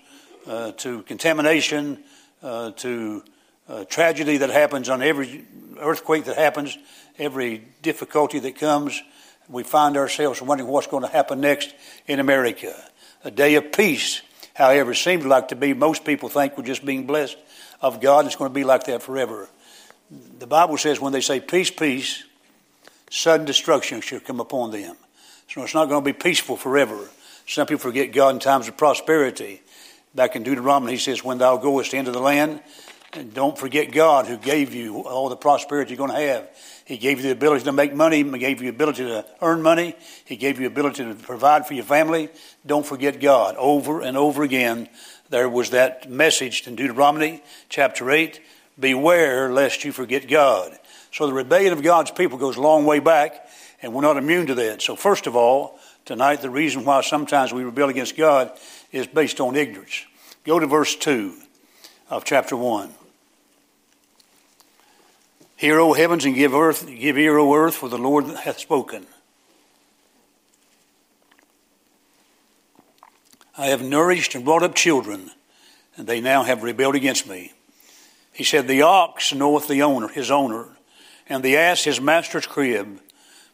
uh, 0.47 0.71
to 0.73 1.03
contamination 1.03 2.03
uh, 2.43 2.71
to 2.71 3.23
uh, 3.69 3.83
tragedy 3.85 4.37
that 4.37 4.49
happens 4.49 4.89
on 4.89 5.01
every 5.01 5.45
earthquake 5.79 6.25
that 6.25 6.37
happens, 6.37 6.77
every 7.17 7.63
difficulty 7.81 8.39
that 8.39 8.55
comes 8.55 9.01
we 9.51 9.63
find 9.63 9.97
ourselves 9.97 10.41
wondering 10.41 10.69
what's 10.69 10.87
going 10.87 11.03
to 11.03 11.09
happen 11.09 11.41
next 11.41 11.75
in 12.07 12.19
America. 12.19 12.73
A 13.23 13.31
day 13.31 13.55
of 13.55 13.71
peace, 13.71 14.21
however, 14.53 14.93
seems 14.93 15.25
like 15.25 15.49
to 15.49 15.55
be, 15.55 15.73
most 15.73 16.05
people 16.05 16.29
think 16.29 16.57
we're 16.57 16.63
just 16.63 16.85
being 16.85 17.05
blessed 17.05 17.37
of 17.81 18.01
God. 18.01 18.25
It's 18.25 18.35
going 18.35 18.49
to 18.49 18.55
be 18.55 18.63
like 18.63 18.85
that 18.85 19.03
forever. 19.03 19.49
The 20.39 20.47
Bible 20.47 20.77
says 20.77 20.99
when 20.99 21.13
they 21.13 21.21
say 21.21 21.39
peace, 21.39 21.69
peace, 21.69 22.23
sudden 23.09 23.45
destruction 23.45 24.01
shall 24.01 24.19
come 24.19 24.39
upon 24.39 24.71
them. 24.71 24.95
So 25.49 25.63
it's 25.63 25.73
not 25.73 25.89
going 25.89 26.03
to 26.03 26.05
be 26.05 26.17
peaceful 26.17 26.55
forever. 26.55 27.09
Some 27.51 27.67
people 27.67 27.81
forget 27.81 28.13
God 28.13 28.35
in 28.35 28.39
times 28.39 28.69
of 28.69 28.77
prosperity. 28.77 29.61
Back 30.15 30.37
in 30.37 30.43
Deuteronomy, 30.43 30.93
he 30.93 30.97
says, 30.97 31.21
When 31.21 31.37
thou 31.37 31.57
goest 31.57 31.93
into 31.93 32.11
the 32.11 32.21
land, 32.21 32.61
and 33.11 33.33
don't 33.33 33.57
forget 33.57 33.91
God 33.91 34.25
who 34.25 34.37
gave 34.37 34.73
you 34.73 35.01
all 35.01 35.27
the 35.27 35.35
prosperity 35.35 35.91
you're 35.91 35.97
going 35.97 36.17
to 36.17 36.27
have. 36.27 36.47
He 36.85 36.97
gave 36.97 37.17
you 37.17 37.23
the 37.23 37.31
ability 37.31 37.65
to 37.65 37.73
make 37.73 37.93
money. 37.93 38.23
He 38.23 38.37
gave 38.39 38.61
you 38.61 38.71
the 38.71 38.75
ability 38.75 39.03
to 39.03 39.25
earn 39.41 39.61
money. 39.61 39.97
He 40.23 40.37
gave 40.37 40.61
you 40.61 40.69
the 40.69 40.73
ability 40.73 41.03
to 41.03 41.13
provide 41.13 41.67
for 41.67 41.73
your 41.73 41.83
family. 41.83 42.29
Don't 42.65 42.85
forget 42.85 43.19
God. 43.19 43.57
Over 43.57 43.99
and 43.99 44.15
over 44.15 44.43
again, 44.43 44.87
there 45.29 45.49
was 45.49 45.71
that 45.71 46.09
message 46.09 46.65
in 46.67 46.77
Deuteronomy 46.77 47.43
chapter 47.67 48.09
8 48.09 48.39
Beware 48.79 49.51
lest 49.51 49.83
you 49.83 49.91
forget 49.91 50.29
God. 50.29 50.79
So 51.11 51.27
the 51.27 51.33
rebellion 51.33 51.73
of 51.73 51.83
God's 51.83 52.11
people 52.11 52.37
goes 52.37 52.55
a 52.55 52.61
long 52.61 52.85
way 52.85 52.99
back, 52.99 53.45
and 53.81 53.93
we're 53.93 54.03
not 54.03 54.15
immune 54.15 54.47
to 54.47 54.55
that. 54.55 54.81
So, 54.81 54.95
first 54.95 55.27
of 55.27 55.35
all, 55.35 55.77
tonight, 56.05 56.41
the 56.41 56.49
reason 56.49 56.85
why 56.85 57.01
sometimes 57.01 57.53
we 57.53 57.63
rebel 57.63 57.89
against 57.89 58.17
God 58.17 58.51
is 58.91 59.07
based 59.07 59.39
on 59.39 59.55
ignorance. 59.55 60.05
Go 60.43 60.59
to 60.59 60.67
verse 60.67 60.95
2 60.95 61.35
of 62.09 62.23
chapter 62.23 62.55
1. 62.55 62.93
Hear, 65.57 65.79
O 65.79 65.93
heavens, 65.93 66.25
and 66.25 66.33
give 66.33 66.55
earth, 66.55 66.87
give 66.87 67.17
ear, 67.17 67.37
O 67.37 67.53
earth, 67.53 67.75
for 67.75 67.87
the 67.87 67.97
Lord 67.97 68.25
hath 68.25 68.57
spoken. 68.57 69.05
I 73.57 73.67
have 73.67 73.83
nourished 73.83 74.33
and 74.33 74.43
brought 74.43 74.63
up 74.63 74.73
children, 74.73 75.29
and 75.95 76.07
they 76.07 76.19
now 76.19 76.41
have 76.41 76.63
rebelled 76.63 76.95
against 76.95 77.27
me. 77.27 77.53
He 78.33 78.43
said, 78.43 78.67
The 78.67 78.81
ox 78.81 79.33
knoweth 79.35 79.67
the 79.67 79.83
owner, 79.83 80.07
his 80.07 80.31
owner, 80.31 80.69
and 81.29 81.43
the 81.43 81.57
ass 81.57 81.83
his 81.83 82.01
master's 82.01 82.47
crib, 82.47 82.99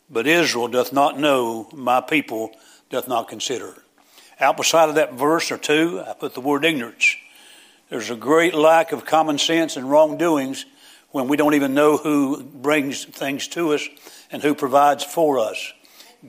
but 0.10 0.28
Israel 0.28 0.68
doth 0.68 0.94
not 0.94 1.20
know, 1.20 1.70
my 1.74 2.02
people 2.02 2.52
doth 2.90 3.08
not 3.08 3.28
consider. 3.28 3.74
Out 4.40 4.58
beside 4.58 4.90
of 4.90 4.96
that 4.96 5.14
verse 5.14 5.52
or 5.52 5.58
two, 5.58 6.02
I 6.06 6.14
put 6.14 6.34
the 6.34 6.42
word 6.42 6.64
ignorance. 6.64 7.16
There's 7.90 8.10
a 8.10 8.16
great 8.16 8.54
lack 8.54 8.92
of 8.92 9.06
common 9.06 9.38
sense 9.38 9.78
and 9.78 9.90
wrongdoings 9.90 10.66
when 11.12 11.28
we 11.28 11.38
don't 11.38 11.54
even 11.54 11.74
know 11.74 11.98
who 11.98 12.44
brings 12.44 13.06
things 13.06 13.48
to 13.50 13.74
us 13.74 13.88
and 14.32 14.44
who 14.44 14.54
provides 14.54 15.04
for 15.04 15.40
us. 15.40 15.74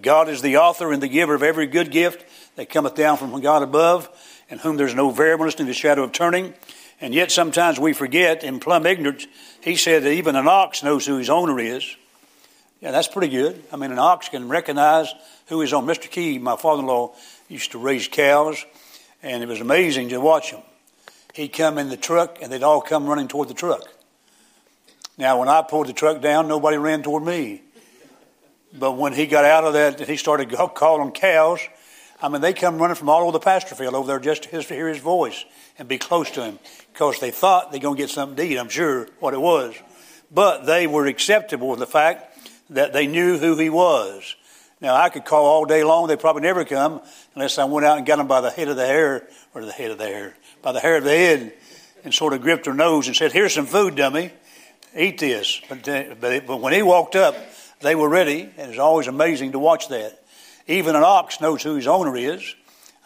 God 0.00 0.28
is 0.28 0.42
the 0.42 0.58
author 0.58 0.92
and 0.92 1.02
the 1.02 1.08
giver 1.08 1.34
of 1.34 1.42
every 1.42 1.66
good 1.66 1.90
gift 1.90 2.24
that 2.56 2.70
cometh 2.70 2.94
down 2.94 3.16
from 3.16 3.40
God 3.40 3.62
above, 3.62 4.08
and 4.50 4.60
whom 4.60 4.76
there's 4.76 4.94
no 4.94 5.10
variableness 5.10 5.56
in 5.56 5.66
the 5.66 5.74
shadow 5.74 6.04
of 6.04 6.12
turning. 6.12 6.54
And 7.00 7.14
yet 7.14 7.30
sometimes 7.30 7.78
we 7.78 7.92
forget, 7.92 8.42
in 8.42 8.60
plumb 8.60 8.86
ignorance, 8.86 9.26
he 9.60 9.76
said 9.76 10.02
that 10.02 10.12
even 10.12 10.36
an 10.36 10.48
ox 10.48 10.82
knows 10.82 11.06
who 11.06 11.16
his 11.16 11.30
owner 11.30 11.58
is. 11.60 11.96
Yeah, 12.80 12.92
that's 12.92 13.08
pretty 13.08 13.28
good. 13.28 13.62
I 13.72 13.76
mean, 13.76 13.90
an 13.90 13.98
ox 13.98 14.28
can 14.28 14.48
recognize 14.48 15.12
who 15.46 15.62
is 15.62 15.72
on. 15.72 15.84
Mr. 15.84 16.08
Key, 16.08 16.38
my 16.38 16.56
father-in-law, 16.56 17.12
used 17.48 17.72
to 17.72 17.78
raise 17.78 18.06
cows, 18.06 18.64
and 19.22 19.42
it 19.42 19.48
was 19.48 19.60
amazing 19.60 20.10
to 20.10 20.20
watch 20.20 20.52
him. 20.52 20.60
He'd 21.34 21.48
come 21.48 21.78
in 21.78 21.88
the 21.88 21.96
truck, 21.96 22.38
and 22.40 22.52
they'd 22.52 22.62
all 22.62 22.80
come 22.80 23.06
running 23.06 23.26
toward 23.26 23.48
the 23.48 23.54
truck. 23.54 23.82
Now, 25.16 25.40
when 25.40 25.48
I 25.48 25.62
pulled 25.62 25.88
the 25.88 25.92
truck 25.92 26.22
down, 26.22 26.46
nobody 26.46 26.76
ran 26.76 27.02
toward 27.02 27.24
me. 27.24 27.62
But 28.72 28.92
when 28.92 29.12
he 29.12 29.26
got 29.26 29.44
out 29.44 29.64
of 29.64 29.72
that, 29.72 30.00
he 30.00 30.16
started 30.16 30.50
calling 30.74 31.10
cows. 31.10 31.60
I 32.22 32.28
mean, 32.28 32.40
they 32.40 32.52
come 32.52 32.78
running 32.78 32.96
from 32.96 33.08
all 33.08 33.22
over 33.22 33.32
the 33.32 33.40
pasture 33.40 33.74
field 33.74 33.94
over 33.94 34.06
there 34.06 34.20
just 34.20 34.44
to 34.44 34.48
hear 34.70 34.88
his 34.88 34.98
voice 34.98 35.44
and 35.78 35.88
be 35.88 35.98
close 35.98 36.30
to 36.32 36.44
him 36.44 36.58
because 36.92 37.18
they 37.18 37.30
thought 37.30 37.70
they're 37.70 37.80
going 37.80 37.96
to 37.96 38.02
get 38.02 38.10
something 38.10 38.36
to 38.36 38.42
eat, 38.42 38.58
I'm 38.58 38.68
sure, 38.68 39.08
what 39.18 39.34
it 39.34 39.40
was. 39.40 39.74
But 40.30 40.66
they 40.66 40.86
were 40.86 41.06
acceptable 41.06 41.68
with 41.68 41.78
the 41.78 41.86
fact 41.86 42.27
that 42.70 42.92
they 42.92 43.06
knew 43.06 43.38
who 43.38 43.56
he 43.56 43.70
was. 43.70 44.36
Now, 44.80 44.94
I 44.94 45.08
could 45.08 45.24
call 45.24 45.46
all 45.46 45.64
day 45.64 45.82
long. 45.82 46.06
They'd 46.06 46.20
probably 46.20 46.42
never 46.42 46.64
come 46.64 47.00
unless 47.34 47.58
I 47.58 47.64
went 47.64 47.84
out 47.84 47.98
and 47.98 48.06
got 48.06 48.16
them 48.16 48.28
by 48.28 48.40
the 48.40 48.50
head 48.50 48.68
of 48.68 48.76
the 48.76 48.86
hair, 48.86 49.26
or 49.54 49.64
the 49.64 49.72
head 49.72 49.90
of 49.90 49.98
the 49.98 50.06
hair, 50.06 50.36
by 50.62 50.72
the 50.72 50.80
hair 50.80 50.96
of 50.96 51.04
the 51.04 51.10
head, 51.10 51.52
and 52.04 52.14
sort 52.14 52.32
of 52.32 52.42
gripped 52.42 52.64
their 52.64 52.74
nose 52.74 53.08
and 53.08 53.16
said, 53.16 53.32
Here's 53.32 53.54
some 53.54 53.66
food, 53.66 53.96
dummy 53.96 54.32
eat 54.96 55.18
this. 55.18 55.60
But, 55.68 55.84
but, 56.20 56.46
but 56.46 56.60
when 56.60 56.72
he 56.72 56.82
walked 56.82 57.16
up, 57.16 57.36
they 57.80 57.94
were 57.94 58.08
ready, 58.08 58.50
and 58.56 58.70
it's 58.70 58.78
always 58.78 59.06
amazing 59.06 59.52
to 59.52 59.58
watch 59.58 59.88
that. 59.88 60.18
Even 60.66 60.96
an 60.96 61.02
ox 61.04 61.40
knows 61.40 61.62
who 61.62 61.76
his 61.76 61.86
owner 61.86 62.16
is. 62.16 62.54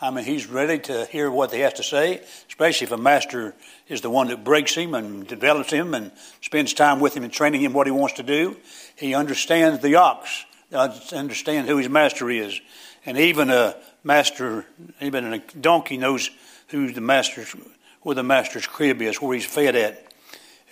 I 0.02 0.11
mean, 0.11 0.25
he's 0.25 0.49
ready 0.49 0.80
to 0.80 1.06
hear 1.06 1.30
what 1.30 1.50
they 1.50 1.61
have 1.61 1.75
to 1.75 1.85
say, 1.85 2.21
especially 2.49 2.87
if 2.87 2.90
a 2.90 2.97
master 2.97 3.54
is 3.87 4.00
the 4.00 4.11
one 4.11 4.26
that 4.28 4.42
breaks 4.42 4.75
him 4.75 4.94
and 4.94 5.25
develops 5.25 5.71
him 5.71 5.94
and 5.94 6.11
spends 6.40 6.75
time 6.75 6.99
with 6.99 7.16
him 7.16 7.23
and 7.23 7.32
training 7.32 7.61
him 7.61 7.73
what 7.73 7.87
he 7.87 7.92
wants 7.92 8.14
to 8.14 8.25
do. 8.25 8.56
He 8.97 9.14
understands 9.14 9.80
the 9.80 9.94
ox, 9.94 10.44
understands 10.73 11.71
who 11.71 11.76
his 11.76 11.88
master 11.88 12.28
is. 12.28 12.61
And 13.06 13.16
even 13.16 13.49
a 13.49 13.76
master, 14.02 14.66
even 15.00 15.35
a 15.35 15.38
donkey 15.38 15.99
knows 15.99 16.30
who 16.68 16.90
the 16.90 17.00
master's, 17.00 17.54
where 18.00 18.16
the 18.16 18.25
master's 18.25 18.66
crib 18.66 19.00
is, 19.02 19.23
where 19.23 19.35
he's 19.35 19.47
fed 19.47 19.76
at. 19.76 20.12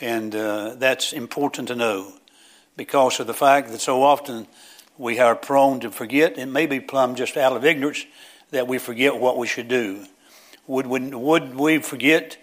And 0.00 0.34
uh, 0.34 0.74
that's 0.74 1.12
important 1.12 1.68
to 1.68 1.76
know 1.76 2.12
because 2.76 3.20
of 3.20 3.28
the 3.28 3.34
fact 3.34 3.70
that 3.70 3.80
so 3.80 4.02
often 4.02 4.48
we 4.98 5.20
are 5.20 5.36
prone 5.36 5.78
to 5.80 5.92
forget, 5.92 6.36
and 6.36 6.52
maybe 6.52 6.80
plumb 6.80 7.14
just 7.14 7.36
out 7.36 7.56
of 7.56 7.64
ignorance, 7.64 8.04
that 8.50 8.68
we 8.68 8.78
forget 8.78 9.18
what 9.18 9.36
we 9.36 9.46
should 9.46 9.68
do. 9.68 10.04
Would, 10.66 10.86
would, 10.86 11.14
would 11.14 11.54
we 11.56 11.78
forget 11.78 12.36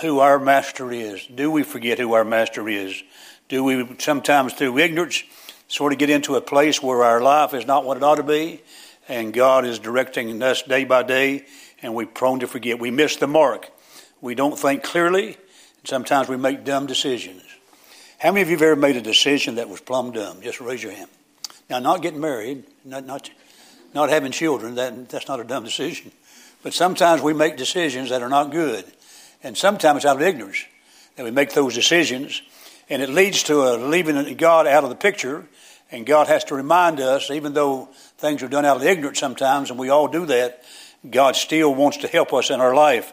who 0.00 0.18
our 0.18 0.38
master 0.38 0.90
is? 0.92 1.26
Do 1.26 1.50
we 1.50 1.62
forget 1.62 1.98
who 1.98 2.12
our 2.14 2.24
master 2.24 2.68
is? 2.68 3.02
Do 3.48 3.62
we 3.62 3.86
sometimes, 3.98 4.52
through 4.54 4.78
ignorance, 4.78 5.22
sort 5.68 5.92
of 5.92 5.98
get 5.98 6.10
into 6.10 6.34
a 6.34 6.40
place 6.40 6.82
where 6.82 7.04
our 7.04 7.20
life 7.20 7.54
is 7.54 7.66
not 7.66 7.84
what 7.84 7.96
it 7.96 8.02
ought 8.02 8.16
to 8.16 8.22
be, 8.22 8.62
and 9.08 9.32
God 9.32 9.64
is 9.64 9.78
directing 9.78 10.42
us 10.42 10.62
day 10.62 10.84
by 10.84 11.02
day, 11.02 11.46
and 11.82 11.94
we're 11.94 12.06
prone 12.06 12.40
to 12.40 12.46
forget? 12.46 12.78
We 12.78 12.90
miss 12.90 13.16
the 13.16 13.28
mark. 13.28 13.70
We 14.20 14.34
don't 14.34 14.58
think 14.58 14.82
clearly, 14.82 15.26
and 15.26 15.36
Sometimes 15.86 16.28
we 16.28 16.36
make 16.36 16.64
dumb 16.64 16.86
decisions. 16.86 17.42
How 18.18 18.32
many 18.32 18.42
of 18.42 18.48
you 18.48 18.56
have 18.56 18.62
ever 18.62 18.76
made 18.76 18.96
a 18.96 19.00
decision 19.00 19.54
that 19.54 19.68
was 19.68 19.80
plumb 19.80 20.10
dumb? 20.10 20.40
Just 20.40 20.60
raise 20.60 20.82
your 20.82 20.92
hand. 20.92 21.10
Now, 21.70 21.78
not 21.78 22.02
getting 22.02 22.20
married, 22.20 22.64
not, 22.84 23.06
not, 23.06 23.30
not 23.96 24.10
having 24.10 24.30
children, 24.30 24.76
that, 24.76 25.08
that's 25.08 25.26
not 25.26 25.40
a 25.40 25.44
dumb 25.44 25.64
decision. 25.64 26.12
But 26.62 26.74
sometimes 26.74 27.22
we 27.22 27.32
make 27.32 27.56
decisions 27.56 28.10
that 28.10 28.22
are 28.22 28.28
not 28.28 28.52
good. 28.52 28.84
And 29.42 29.56
sometimes 29.56 29.98
it's 29.98 30.06
out 30.06 30.16
of 30.16 30.22
ignorance 30.22 30.64
that 31.16 31.24
we 31.24 31.30
make 31.30 31.52
those 31.52 31.74
decisions. 31.74 32.42
And 32.88 33.02
it 33.02 33.08
leads 33.08 33.42
to 33.44 33.62
a 33.62 33.76
leaving 33.76 34.36
God 34.36 34.66
out 34.66 34.84
of 34.84 34.90
the 34.90 34.96
picture. 34.96 35.46
And 35.90 36.04
God 36.04 36.26
has 36.28 36.44
to 36.44 36.54
remind 36.54 37.00
us, 37.00 37.30
even 37.30 37.54
though 37.54 37.88
things 38.18 38.42
are 38.42 38.48
done 38.48 38.64
out 38.64 38.76
of 38.76 38.84
ignorance 38.84 39.18
sometimes, 39.18 39.70
and 39.70 39.78
we 39.78 39.88
all 39.88 40.08
do 40.08 40.26
that, 40.26 40.62
God 41.08 41.34
still 41.34 41.74
wants 41.74 41.98
to 41.98 42.08
help 42.08 42.32
us 42.32 42.50
in 42.50 42.60
our 42.60 42.74
life. 42.74 43.12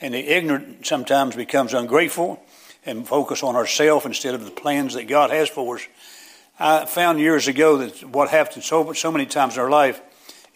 And 0.00 0.14
the 0.14 0.26
ignorant 0.26 0.86
sometimes 0.86 1.36
becomes 1.36 1.74
ungrateful 1.74 2.42
and 2.84 3.06
focus 3.06 3.42
on 3.42 3.54
ourselves 3.54 4.04
instead 4.04 4.34
of 4.34 4.44
the 4.44 4.50
plans 4.50 4.94
that 4.94 5.04
God 5.04 5.30
has 5.30 5.48
for 5.48 5.76
us. 5.76 5.86
I 6.58 6.86
found 6.86 7.20
years 7.20 7.48
ago 7.48 7.78
that 7.78 8.02
what 8.04 8.30
happens 8.30 8.64
so, 8.64 8.92
so 8.92 9.12
many 9.12 9.26
times 9.26 9.54
in 9.54 9.60
our 9.60 9.70
life 9.70 10.00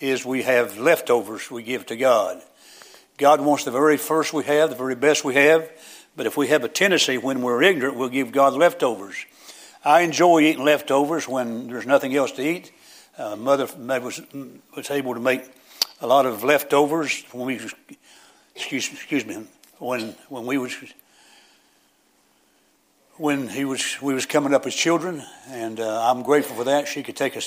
is 0.00 0.24
we 0.24 0.42
have 0.42 0.78
leftovers 0.78 1.50
we 1.50 1.62
give 1.62 1.86
to 1.86 1.96
God. 1.96 2.42
God 3.16 3.40
wants 3.40 3.64
the 3.64 3.70
very 3.70 3.96
first 3.96 4.32
we 4.32 4.44
have, 4.44 4.70
the 4.70 4.76
very 4.76 4.94
best 4.94 5.24
we 5.24 5.34
have, 5.34 5.70
but 6.16 6.26
if 6.26 6.36
we 6.36 6.48
have 6.48 6.64
a 6.64 6.68
tendency 6.68 7.18
when 7.18 7.42
we're 7.42 7.62
ignorant, 7.62 7.96
we'll 7.96 8.08
give 8.08 8.32
God 8.32 8.54
leftovers. 8.54 9.16
I 9.84 10.02
enjoy 10.02 10.40
eating 10.40 10.64
leftovers 10.64 11.28
when 11.28 11.68
there's 11.68 11.86
nothing 11.86 12.14
else 12.14 12.32
to 12.32 12.42
eat. 12.42 12.72
Uh, 13.16 13.36
mother 13.36 13.66
was, 13.76 14.20
was 14.76 14.90
able 14.90 15.14
to 15.14 15.20
make 15.20 15.42
a 16.00 16.06
lot 16.06 16.26
of 16.26 16.44
leftovers 16.44 17.24
when 17.32 17.46
we, 17.46 17.60
excuse, 18.54 18.92
excuse 18.92 19.24
me, 19.26 19.44
when, 19.78 20.14
when 20.28 20.46
we 20.46 20.58
was 20.58 20.76
when 23.18 23.48
he 23.48 23.64
was 23.64 24.00
we 24.00 24.14
was 24.14 24.26
coming 24.26 24.54
up 24.54 24.64
as 24.64 24.74
children, 24.74 25.22
and 25.48 25.80
uh, 25.80 26.08
I'm 26.08 26.22
grateful 26.22 26.56
for 26.56 26.64
that. 26.64 26.86
She 26.86 27.02
could 27.02 27.16
take 27.16 27.34
a 27.34 27.42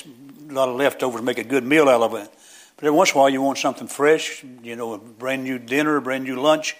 lot 0.52 0.68
of 0.68 0.76
leftovers, 0.76 1.16
and 1.16 1.26
make 1.26 1.38
a 1.38 1.44
good 1.44 1.64
meal 1.64 1.88
out 1.88 2.02
of 2.02 2.14
it. 2.14 2.30
But 2.76 2.84
every 2.84 2.96
once 2.96 3.12
in 3.12 3.16
a 3.16 3.20
while, 3.20 3.30
you 3.30 3.40
want 3.40 3.56
something 3.58 3.88
fresh, 3.88 4.44
you 4.62 4.76
know, 4.76 4.92
a 4.92 4.98
brand 4.98 5.44
new 5.44 5.58
dinner, 5.58 5.96
a 5.96 6.02
brand 6.02 6.24
new 6.24 6.36
lunch. 6.36 6.76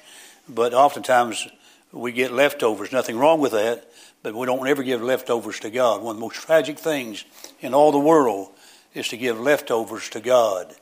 But 0.47 0.75
oftentimes, 0.75 1.49
we 1.91 2.13
get 2.13 2.33
leftovers. 2.33 2.93
Nothing 2.93 3.17
wrong 3.17 3.41
with 3.41 3.53
that, 3.53 3.91
but 4.23 4.35
we 4.35 4.45
don't 4.45 4.69
ever 4.69 4.83
give 4.83 5.01
leftovers 5.01 5.59
to 5.61 5.71
God. 5.71 6.03
One 6.03 6.17
of 6.17 6.17
the 6.17 6.27
most 6.27 6.37
tragic 6.37 6.79
things 6.79 7.25
in 7.61 7.73
all 7.73 7.93
the 7.93 7.99
world 7.99 8.51
is 8.93 9.09
to 9.09 9.17
give 9.17 9.41
leftovers 9.41 10.11
to 10.11 10.21
God. 10.21 10.75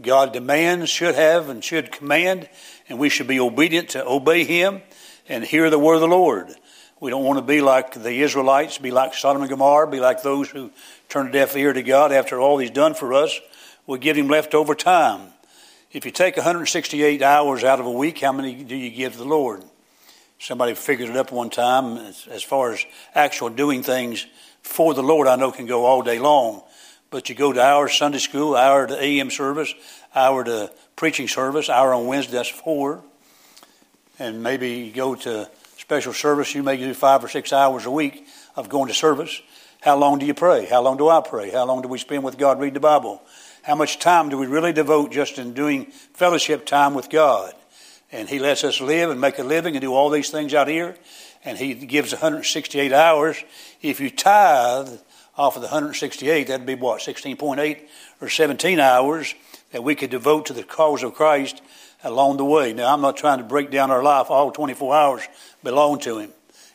God 0.00 0.32
demands, 0.32 0.88
should 0.88 1.14
have, 1.14 1.50
and 1.50 1.62
should 1.62 1.92
command, 1.92 2.48
and 2.88 2.98
we 2.98 3.10
should 3.10 3.26
be 3.26 3.38
obedient 3.38 3.90
to 3.90 4.06
obey 4.06 4.44
Him 4.44 4.80
and 5.28 5.44
hear 5.44 5.68
the 5.68 5.78
word 5.78 5.96
of 5.96 6.00
the 6.00 6.08
Lord. 6.08 6.54
We 7.00 7.10
don't 7.10 7.24
want 7.24 7.38
to 7.38 7.44
be 7.44 7.62
like 7.62 7.94
the 7.94 8.20
Israelites, 8.20 8.76
be 8.76 8.90
like 8.90 9.14
Sodom 9.14 9.40
and 9.40 9.50
Gomorrah, 9.50 9.90
be 9.90 10.00
like 10.00 10.22
those 10.22 10.50
who 10.50 10.70
turn 11.08 11.28
a 11.28 11.32
deaf 11.32 11.56
ear 11.56 11.72
to 11.72 11.82
God 11.82 12.12
after 12.12 12.38
all 12.38 12.58
He's 12.58 12.70
done 12.70 12.92
for 12.92 13.14
us. 13.14 13.40
We 13.86 13.98
give 13.98 14.18
Him 14.18 14.28
leftover 14.28 14.74
time. 14.74 15.28
If 15.92 16.04
you 16.04 16.10
take 16.10 16.36
168 16.36 17.22
hours 17.22 17.64
out 17.64 17.80
of 17.80 17.86
a 17.86 17.90
week, 17.90 18.20
how 18.20 18.32
many 18.32 18.62
do 18.62 18.76
you 18.76 18.90
give 18.90 19.16
the 19.16 19.24
Lord? 19.24 19.64
Somebody 20.38 20.74
figured 20.74 21.08
it 21.08 21.16
up 21.16 21.32
one 21.32 21.48
time 21.48 21.96
as, 21.96 22.42
far 22.42 22.72
as 22.72 22.84
actual 23.14 23.48
doing 23.48 23.82
things 23.82 24.26
for 24.62 24.92
the 24.92 25.02
Lord, 25.02 25.26
I 25.26 25.36
know 25.36 25.50
can 25.50 25.66
go 25.66 25.86
all 25.86 26.02
day 26.02 26.18
long. 26.18 26.62
But 27.08 27.28
you 27.28 27.34
go 27.34 27.52
to 27.52 27.62
our 27.62 27.88
Sunday 27.88 28.18
school, 28.18 28.54
hour 28.54 28.86
to 28.86 29.02
AM 29.02 29.30
service, 29.30 29.74
hour 30.14 30.44
to 30.44 30.64
uh, 30.64 30.68
preaching 30.96 31.28
service, 31.28 31.68
hour 31.68 31.94
on 31.94 32.06
Wednesday, 32.06 32.34
that's 32.34 32.48
four. 32.48 33.02
And 34.18 34.42
maybe 34.42 34.70
you 34.70 34.92
go 34.92 35.14
to 35.16 35.50
special 35.90 36.12
service, 36.12 36.54
you 36.54 36.62
may 36.62 36.76
do 36.76 36.94
five 36.94 37.24
or 37.24 37.26
six 37.26 37.52
hours 37.52 37.84
a 37.84 37.90
week 37.90 38.24
of 38.54 38.68
going 38.68 38.86
to 38.86 38.94
service. 38.94 39.42
How 39.80 39.96
long 39.98 40.20
do 40.20 40.24
you 40.24 40.34
pray? 40.34 40.64
How 40.64 40.80
long 40.82 40.96
do 40.96 41.08
I 41.08 41.20
pray? 41.20 41.50
How 41.50 41.66
long 41.66 41.82
do 41.82 41.88
we 41.88 41.98
spend 41.98 42.22
with 42.22 42.38
God 42.38 42.60
reading 42.60 42.74
the 42.74 42.78
Bible? 42.78 43.20
How 43.64 43.74
much 43.74 43.98
time 43.98 44.28
do 44.28 44.38
we 44.38 44.46
really 44.46 44.72
devote 44.72 45.10
just 45.10 45.36
in 45.36 45.52
doing 45.52 45.86
fellowship 46.14 46.64
time 46.64 46.94
with 46.94 47.10
God? 47.10 47.54
And 48.12 48.28
He 48.28 48.38
lets 48.38 48.62
us 48.62 48.80
live 48.80 49.10
and 49.10 49.20
make 49.20 49.40
a 49.40 49.42
living 49.42 49.74
and 49.74 49.80
do 49.80 49.92
all 49.92 50.10
these 50.10 50.30
things 50.30 50.54
out 50.54 50.68
here. 50.68 50.94
And 51.44 51.58
He 51.58 51.74
gives 51.74 52.12
168 52.12 52.92
hours. 52.92 53.42
If 53.82 53.98
you 53.98 54.10
tithe 54.10 54.96
off 55.36 55.56
of 55.56 55.62
the 55.62 55.66
168, 55.66 56.46
that'd 56.46 56.64
be 56.64 56.76
what, 56.76 57.00
16.8 57.00 57.80
or 58.20 58.28
17 58.28 58.78
hours 58.78 59.34
that 59.72 59.82
we 59.82 59.96
could 59.96 60.10
devote 60.10 60.46
to 60.46 60.52
the 60.52 60.62
cause 60.62 61.02
of 61.02 61.14
Christ 61.14 61.60
along 62.02 62.36
the 62.36 62.44
way. 62.44 62.72
Now, 62.72 62.92
I'm 62.92 63.00
not 63.00 63.16
trying 63.16 63.38
to 63.38 63.44
break 63.44 63.70
down 63.70 63.90
our 63.90 64.02
life. 64.02 64.30
All 64.30 64.50
24 64.50 64.94
hours 64.94 65.22
belong 65.62 65.98
to 66.00 66.18
Him. 66.18 66.30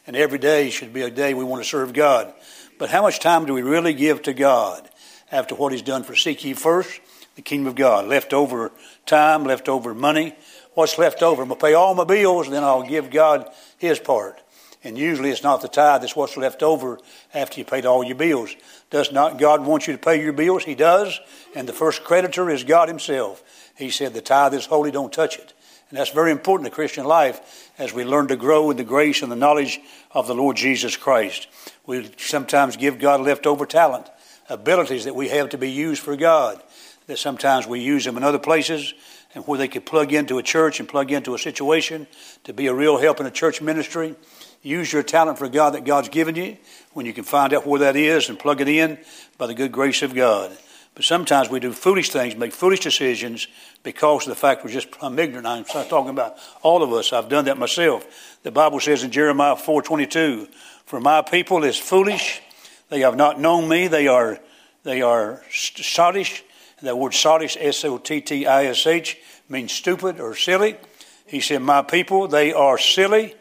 And 0.08 0.16
every 0.16 0.38
day 0.38 0.70
should 0.70 0.94
be 0.94 1.02
a 1.02 1.10
day 1.10 1.34
we 1.34 1.44
want 1.44 1.64
to 1.64 1.70
serve 1.70 1.94
God. 1.94 2.34
But 2.78 2.90
how 2.90 3.02
much 3.02 3.20
time 3.20 3.46
do 3.46 3.54
we 3.54 3.62
really 3.62 3.94
give 3.94 4.22
to 4.24 4.34
God 4.34 4.88
after 5.32 5.56
what 5.56 5.72
He's 5.72 5.82
done 5.82 6.04
for 6.04 6.16
Seek 6.16 6.44
ye 6.44 6.54
first 6.54 7.00
the 7.36 7.42
kingdom 7.42 7.68
of 7.68 7.76
God? 7.76 8.08
Leftover 8.08 8.72
time, 9.06 9.44
leftover 9.44 9.94
money. 9.94 10.36
What's 10.74 10.98
left 10.98 11.24
over? 11.24 11.42
I'm 11.42 11.48
going 11.48 11.60
to 11.60 11.66
pay 11.66 11.74
all 11.74 11.96
my 11.96 12.04
bills, 12.04 12.50
then 12.50 12.64
I'll 12.64 12.84
give 12.84 13.10
God 13.10 13.50
His 13.78 14.00
part. 14.00 14.42
And 14.84 15.00
usually 15.00 15.32
it's 15.32 15.42
not 15.42 15.64
the 15.64 15.68
tithe, 15.68 16.04
it's 16.04 16.16
what's 16.16 16.38
left 16.38 16.62
over 16.62 17.00
after 17.34 17.60
you 17.60 17.66
paid 17.66 17.88
all 17.88 18.04
your 18.04 18.16
bills. 18.16 18.56
Does 18.92 19.12
not 19.12 19.40
God 19.40 19.66
want 19.66 19.88
you 19.88 19.94
to 19.94 20.00
pay 20.00 20.22
your 20.22 20.34
bills? 20.34 20.64
He 20.64 20.76
does. 20.76 21.20
And 21.56 21.68
the 21.68 21.74
first 21.74 22.04
creditor 22.04 22.52
is 22.52 22.64
God 22.64 22.88
Himself. 22.88 23.42
He 23.78 23.90
said, 23.90 24.14
The 24.14 24.22
tithe 24.22 24.54
is 24.54 24.66
holy, 24.66 24.92
don't 24.92 25.14
touch 25.14 25.38
it. 25.38 25.54
And 25.90 26.00
that's 26.00 26.10
very 26.10 26.32
important 26.32 26.68
in 26.68 26.74
Christian 26.74 27.06
life 27.06 27.72
as 27.78 27.94
we 27.94 28.04
learn 28.04 28.28
to 28.30 28.36
grow 28.36 28.72
in 28.72 28.78
the 28.78 28.84
grace 28.84 29.22
and 29.22 29.32
the 29.32 29.36
knowledge 29.36 29.80
of 30.12 30.28
the 30.28 30.34
Lord 30.34 30.58
Jesus 30.58 30.98
Christ. 30.98 31.48
We 31.86 32.12
sometimes 32.18 32.76
give 32.76 32.98
God 32.98 33.22
leftover 33.22 33.66
talent, 33.66 34.10
abilities 34.50 35.06
that 35.06 35.16
we 35.16 35.30
have 35.30 35.50
to 35.50 35.58
be 35.58 35.70
used 35.70 36.02
for 36.02 36.16
God, 36.16 36.62
that 37.08 37.20
sometimes 37.20 37.68
we 37.68 37.82
use 37.82 38.04
them 38.04 38.18
in 38.18 38.24
other 38.24 38.40
places 38.40 38.94
and 39.36 39.46
where 39.46 39.60
they 39.60 39.68
could 39.68 39.86
plug 39.86 40.12
into 40.14 40.38
a 40.40 40.44
church 40.44 40.80
and 40.80 40.90
plug 40.90 41.12
into 41.12 41.36
a 41.36 41.40
situation 41.40 42.08
to 42.46 42.54
be 42.54 42.68
a 42.68 42.74
real 42.74 42.98
help 42.98 43.20
in 43.20 43.26
a 43.26 43.32
church 43.32 43.62
ministry. 43.62 44.16
Use 44.64 44.92
your 44.92 45.04
talent 45.04 45.38
for 45.38 45.50
God 45.50 45.76
that 45.76 45.84
God's 45.84 46.10
given 46.10 46.36
you 46.36 46.58
when 46.94 47.06
you 47.06 47.14
can 47.14 47.26
find 47.26 47.54
out 47.54 47.68
where 47.68 47.82
that 47.82 47.96
is 47.96 48.30
and 48.30 48.40
plug 48.40 48.62
it 48.62 48.68
in 48.68 48.98
by 49.38 49.46
the 49.46 49.54
good 49.54 49.72
grace 49.72 50.02
of 50.02 50.16
God. 50.16 50.58
But 50.96 51.04
sometimes 51.04 51.50
we 51.50 51.60
do 51.60 51.74
foolish 51.74 52.10
things, 52.10 52.38
make 52.38 52.54
foolish 52.54 52.80
decisions 52.80 53.48
because 53.84 54.24
of 54.24 54.30
the 54.30 54.36
fact 54.36 54.64
we're 54.64 54.72
just 54.72 54.88
I'm 55.02 55.20
ignorant. 55.20 55.46
I'm 55.46 55.66
talking 55.66 56.10
about 56.10 56.38
all 56.62 56.82
of 56.82 56.94
us. 56.94 57.12
I've 57.12 57.28
done 57.28 57.46
that 57.46 57.58
myself. 57.58 58.08
The 58.44 58.52
Bible 58.52 58.80
says 58.80 59.04
in 59.04 59.12
Jeremiah 59.12 59.58
4:22, 59.58 60.48
"For 60.86 61.02
my 61.02 61.22
people 61.22 61.66
is 61.66 61.78
foolish; 61.78 62.42
they 62.90 63.02
have 63.02 63.18
not 63.18 63.42
known 63.42 63.68
me. 63.68 63.88
They 63.88 64.08
are 64.08 64.40
they 64.84 65.02
are 65.02 65.44
sottish." 65.52 66.44
That 66.82 66.98
word 66.98 67.14
sottish, 67.14 67.58
S-O-T-T-I-S-H, 67.60 69.18
means 69.50 69.72
stupid 69.72 70.20
or 70.20 70.36
silly. 70.36 70.78
He 71.26 71.42
said, 71.42 71.62
"My 71.62 71.82
people, 71.82 72.28
they 72.28 72.54
are 72.54 72.78
silly 72.78 73.36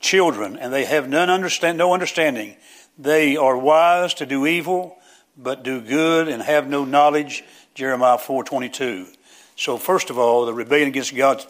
children, 0.00 0.58
and 0.58 0.72
they 0.72 0.84
have 0.84 1.08
none 1.08 1.30
understand, 1.30 1.78
no 1.78 1.94
understanding. 1.94 2.56
They 2.98 3.36
are 3.36 3.56
wise 3.56 4.14
to 4.14 4.26
do 4.26 4.46
evil." 4.46 4.98
But 5.36 5.62
do 5.62 5.80
good 5.80 6.28
and 6.28 6.42
have 6.42 6.68
no 6.68 6.84
knowledge, 6.84 7.44
Jeremiah 7.74 8.18
4.22. 8.18 9.14
So 9.56 9.78
first 9.78 10.10
of 10.10 10.18
all, 10.18 10.46
the 10.46 10.54
rebellion 10.54 10.88
against 10.88 11.14
God's 11.14 11.46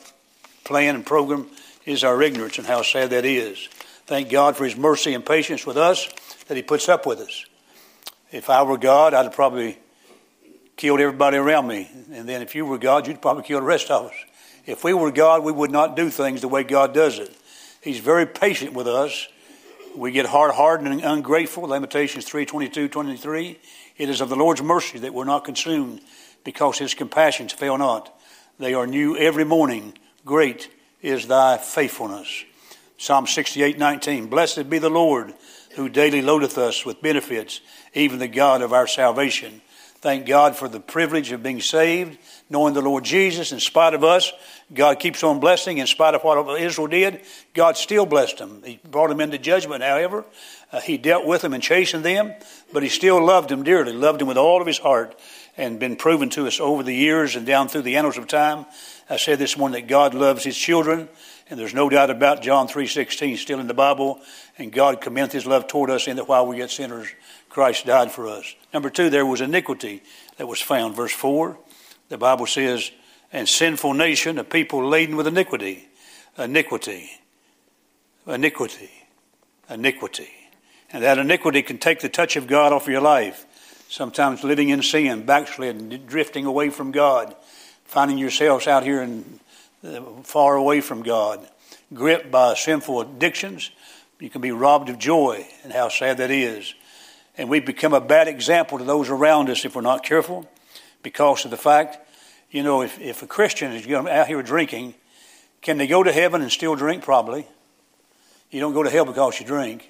plan 0.65 0.95
and 0.95 1.07
program 1.07 1.49
is 1.85 2.05
our 2.05 2.21
ignorance 2.23 2.59
and 2.59 2.67
how 2.67 2.83
sad 2.83 3.11
that 3.11 3.25
is. 3.25 3.69
Thank 4.07 4.31
God 4.31 4.57
for 4.57 4.65
his 4.65 4.77
mercy 4.77 5.15
and 5.15 5.25
patience 5.25 5.67
with 5.67 5.77
us 5.77 6.09
that 6.49 6.57
he 6.57 6.63
puts 6.63 6.89
up 6.89 7.07
with 7.07 7.21
us. 7.21 7.47
If 8.33 8.51
I 8.51 8.63
were 8.63 8.79
God, 8.79 9.15
I'd 9.15 9.25
have 9.25 9.33
probably 9.33 9.79
killed 10.77 11.01
everybody 11.01 11.37
around 11.37 11.67
me. 11.67 11.91
And 12.13 12.29
then 12.29 12.43
if 12.43 12.55
you 12.55 12.67
were 12.67 12.79
God, 12.79 13.07
you'd 13.07 13.23
probably 13.23 13.45
kill 13.45 13.61
the 13.61 13.67
rest 13.67 13.91
of 13.91 14.07
us. 14.07 14.15
If 14.67 14.83
we 14.83 14.95
were 14.95 15.11
God, 15.11 15.45
we 15.45 15.53
would 15.53 15.71
not 15.71 15.95
do 15.97 16.11
things 16.11 16.41
the 16.41 16.49
way 16.49 16.65
God 16.65 16.95
does 16.95 17.19
it. 17.19 17.35
He's 17.83 18.01
very 18.01 18.27
patient 18.27 18.73
with 18.73 18.89
us 18.89 19.29
we 19.97 20.13
get 20.13 20.27
hard-hearted 20.27 20.87
and 20.87 21.03
ungrateful. 21.03 21.65
Lamentations 21.65 22.25
3, 22.25 22.47
22, 22.47 22.89
23. 22.89 23.59
It 23.97 24.09
is 24.09 24.21
of 24.21 24.29
the 24.29 24.37
Lord's 24.37 24.63
mercy 24.63 24.99
that 24.99 25.15
we're 25.15 25.25
not 25.25 25.45
consumed 25.45 26.01
because 26.45 26.79
his 26.79 26.95
compassions 26.95 27.53
fail 27.53 27.79
not. 27.79 28.15
They 28.59 28.75
are 28.75 28.87
new 28.87 29.17
every 29.17 29.45
morning. 29.45 29.97
Great 30.25 30.71
is 31.03 31.27
thy 31.27 31.59
faithfulness. 31.59 32.45
Psalm 32.97 33.27
68, 33.27 33.79
19. 33.79 34.27
Blessed 34.27 34.71
be 34.71 34.79
the 34.79 34.91
Lord 34.91 35.35
who 35.75 35.89
daily 35.89 36.23
loadeth 36.23 36.57
us 36.57 36.87
with 36.87 37.03
benefits, 37.03 37.61
even 37.95 38.19
the 38.19 38.29
God 38.29 38.63
of 38.63 38.73
our 38.73 38.87
salvation. 38.87 39.61
Thank 40.05 40.27
God 40.27 40.55
for 40.55 40.69
the 40.69 40.81
privilege 40.81 41.33
of 41.33 41.43
being 41.43 41.63
saved, 41.63 42.19
knowing 42.51 42.75
the 42.75 42.83
Lord 42.83 43.05
Jesus 43.05 43.53
in 43.53 43.59
spite 43.59 43.95
of 43.95 44.05
us. 44.05 44.35
God 44.75 45.01
keeps 45.01 45.25
on 45.25 45.41
blessing 45.41 45.79
in 45.79 45.87
spite 45.87 46.15
of 46.15 46.23
what 46.23 46.61
Israel 46.61 46.89
did. 46.89 47.23
God 47.55 47.79
still 47.79 48.05
blessed 48.05 48.37
them. 48.37 48.61
He 48.63 48.79
brought 48.85 49.09
them 49.09 49.23
into 49.23 49.39
judgment, 49.39 49.83
however. 49.83 50.27
Uh, 50.71 50.83
he 50.83 50.99
dealt 50.99 51.25
with 51.25 51.41
them 51.41 51.55
and 51.55 51.63
chastened 51.63 52.05
them, 52.05 52.35
but 52.71 52.83
he 52.83 52.91
still 52.91 53.25
loved 53.25 53.49
them 53.49 53.63
dearly, 53.63 53.95
loved 53.95 54.21
them 54.21 54.29
with 54.29 54.37
all 54.37 54.61
of 54.61 54.67
his 54.67 54.77
heart, 54.77 55.19
and 55.57 55.81
been 55.81 55.97
proven 55.97 56.29
to 56.29 56.47
us 56.47 56.61
over 56.61 56.83
the 56.83 56.95
years 56.95 57.35
and 57.35 57.47
down 57.47 57.69
through 57.69 57.81
the 57.81 57.97
annals 57.97 58.19
of 58.19 58.27
time. 58.27 58.67
I 59.09 59.17
said 59.17 59.39
this 59.39 59.57
morning 59.57 59.81
that 59.81 59.89
God 59.89 60.13
loves 60.13 60.45
his 60.45 60.59
children, 60.59 61.09
and 61.49 61.59
there's 61.59 61.73
no 61.73 61.89
doubt 61.89 62.11
about 62.11 62.43
John 62.43 62.69
3.16 62.69 63.39
still 63.39 63.59
in 63.59 63.69
the 63.69 63.73
Bible, 63.73 64.21
and 64.59 64.71
God 64.71 65.01
commendeth 65.01 65.33
his 65.33 65.47
love 65.47 65.67
toward 65.67 65.89
us 65.89 66.09
in 66.09 66.17
that 66.17 66.29
while 66.29 66.47
we 66.47 66.59
yet 66.59 66.71
sinners, 66.71 67.09
Christ 67.55 67.87
died 67.87 68.11
for 68.11 68.27
us. 68.27 68.53
Number 68.73 68.91
two, 68.91 69.11
there 69.11 69.25
was 69.25 69.41
iniquity 69.41 70.03
that 70.39 70.49
was 70.49 70.61
found. 70.61 70.97
Verse 70.97 71.13
4, 71.13 71.57
the 72.09 72.19
Bible 72.19 72.47
says, 72.47 72.91
and 73.33 73.49
sinful 73.49 73.95
nation, 73.95 74.39
a 74.39 74.45
people 74.45 74.85
laden 74.89 75.15
with 75.15 75.29
iniquity. 75.29 75.89
Iniquity. 76.37 77.09
Iniquity. 78.27 78.91
Iniquity. 79.71 80.31
And 80.91 81.05
that 81.05 81.19
iniquity 81.19 81.63
can 81.63 81.79
take 81.79 82.01
the 82.01 82.09
touch 82.09 82.35
of 82.35 82.49
God 82.49 82.73
off 82.73 82.89
your 82.89 83.01
life. 83.01 83.47
Sometimes 83.89 84.43
living 84.43 84.71
in 84.71 84.83
sin, 84.83 85.25
backsliding, 85.25 86.07
drifting 86.07 86.47
away 86.47 86.71
from 86.71 86.91
God, 86.91 87.37
finding 87.85 88.19
yourselves 88.19 88.67
out 88.67 88.83
here 88.83 89.01
and 89.01 89.39
uh, 89.87 90.01
far 90.25 90.57
away 90.57 90.81
from 90.81 91.05
God, 91.05 91.47
gripped 91.93 92.33
by 92.33 92.55
sinful 92.55 93.01
addictions. 93.01 93.71
You 94.19 94.31
can 94.31 94.41
be 94.41 94.51
robbed 94.51 94.89
of 94.89 94.99
joy, 94.99 95.47
and 95.63 95.73
how 95.73 95.89
sad 95.89 96.17
that 96.17 96.33
is. 96.33 96.75
And 97.37 97.49
we 97.49 97.61
become 97.61 97.93
a 97.93 98.01
bad 98.01 98.29
example 98.29 98.79
to 98.79 98.85
those 98.85 99.11
around 99.11 99.51
us 99.51 99.65
if 99.65 99.75
we're 99.75 99.83
not 99.83 100.05
careful 100.05 100.49
because 101.03 101.45
of 101.45 101.51
the 101.51 101.57
fact, 101.57 101.99
you 102.51 102.63
know, 102.63 102.83
if, 102.83 103.01
if 103.01 103.23
a 103.23 103.27
Christian 103.27 103.73
is 103.73 103.87
out 103.91 104.27
here 104.27 104.43
drinking, 104.43 104.95
can 105.61 105.79
they 105.79 105.87
go 105.87 106.03
to 106.03 106.13
heaven 106.13 106.43
and 106.43 106.53
still 106.53 106.77
drink? 106.77 107.03
Probably. 107.03 107.47
You 108.51 108.61
don't 108.61 108.73
go 108.73 108.83
to 108.83 108.91
hell 108.91 109.05
because 109.05 109.41
you 109.41 109.47
drink. 109.47 109.89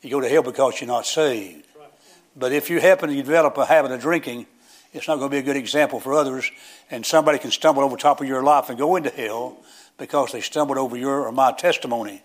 You 0.00 0.10
go 0.10 0.20
to 0.20 0.28
hell 0.28 0.42
because 0.42 0.80
you're 0.80 0.88
not 0.88 1.06
saved. 1.06 1.66
But 2.36 2.52
if 2.52 2.70
you 2.70 2.80
happen 2.80 3.10
to 3.10 3.14
develop 3.14 3.56
a 3.58 3.66
habit 3.66 3.92
of 3.92 4.00
drinking, 4.00 4.46
it's 4.92 5.08
not 5.08 5.16
going 5.16 5.30
to 5.30 5.34
be 5.34 5.38
a 5.38 5.42
good 5.42 5.56
example 5.56 6.00
for 6.00 6.14
others, 6.14 6.50
and 6.90 7.04
somebody 7.04 7.38
can 7.38 7.50
stumble 7.50 7.82
over 7.82 7.96
top 7.96 8.20
of 8.20 8.28
your 8.28 8.42
life 8.42 8.70
and 8.70 8.78
go 8.78 8.96
into 8.96 9.10
hell 9.10 9.58
because 9.98 10.32
they 10.32 10.40
stumbled 10.40 10.78
over 10.78 10.96
your 10.96 11.26
or 11.26 11.32
my 11.32 11.52
testimony. 11.52 12.22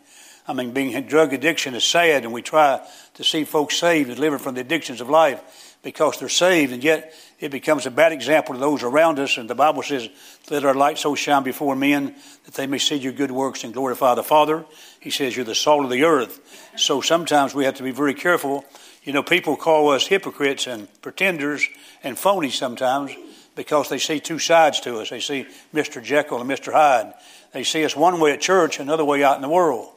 I 0.50 0.54
mean, 0.54 0.72
being 0.72 1.00
drug 1.04 1.32
addiction 1.32 1.76
is 1.76 1.84
sad, 1.84 2.24
and 2.24 2.34
we 2.34 2.42
try 2.42 2.82
to 3.14 3.24
see 3.24 3.44
folks 3.44 3.78
saved 3.78 4.08
and 4.10 4.16
delivered 4.16 4.42
from 4.42 4.56
the 4.56 4.62
addictions 4.62 5.00
of 5.00 5.08
life 5.08 5.78
because 5.84 6.18
they're 6.18 6.28
saved, 6.28 6.74
and 6.74 6.84
yet 6.84 7.14
it 7.40 7.52
becomes 7.52 7.86
a 7.86 7.92
bad 7.92 8.12
example 8.12 8.56
to 8.56 8.60
those 8.60 8.82
around 8.82 9.20
us. 9.20 9.38
And 9.38 9.48
the 9.48 9.54
Bible 9.54 9.84
says, 9.84 10.10
"Let 10.50 10.66
our 10.66 10.74
light 10.74 10.98
so 10.98 11.14
shine 11.14 11.44
before 11.44 11.76
men 11.76 12.16
that 12.46 12.56
they 12.56 12.66
may 12.66 12.80
see 12.80 12.96
your 12.96 13.12
good 13.12 13.30
works 13.30 13.64
and 13.64 13.76
glorify 13.76 14.16
the 14.16 14.24
Father." 14.24 14.66
He 15.00 15.12
says, 15.12 15.36
"You're 15.36 15.46
the 15.46 15.54
salt 15.54 15.84
of 15.84 15.92
the 15.92 16.04
earth." 16.04 16.40
So 16.76 17.00
sometimes 17.00 17.54
we 17.54 17.66
have 17.66 17.76
to 17.76 17.84
be 17.84 17.92
very 17.92 18.16
careful. 18.16 18.66
You 19.04 19.14
know, 19.14 19.22
people 19.22 19.56
call 19.56 19.92
us 19.92 20.08
hypocrites 20.08 20.66
and 20.66 20.88
pretenders 21.04 21.68
and 22.04 22.18
phonies 22.18 22.54
sometimes 22.54 23.12
because 23.54 23.90
they 23.90 24.00
see 24.00 24.20
two 24.20 24.40
sides 24.40 24.80
to 24.80 25.00
us. 25.00 25.12
They 25.12 25.20
see 25.20 25.46
Mr. 25.76 26.02
Jekyll 26.04 26.42
and 26.42 26.50
Mr. 26.50 26.74
Hyde. 26.74 27.14
They 27.52 27.64
see 27.64 27.86
us 27.86 27.96
one 27.96 28.20
way 28.20 28.32
at 28.32 28.42
church, 28.42 28.80
another 28.80 29.06
way 29.06 29.24
out 29.24 29.36
in 29.36 29.44
the 29.44 29.48
world. 29.48 29.90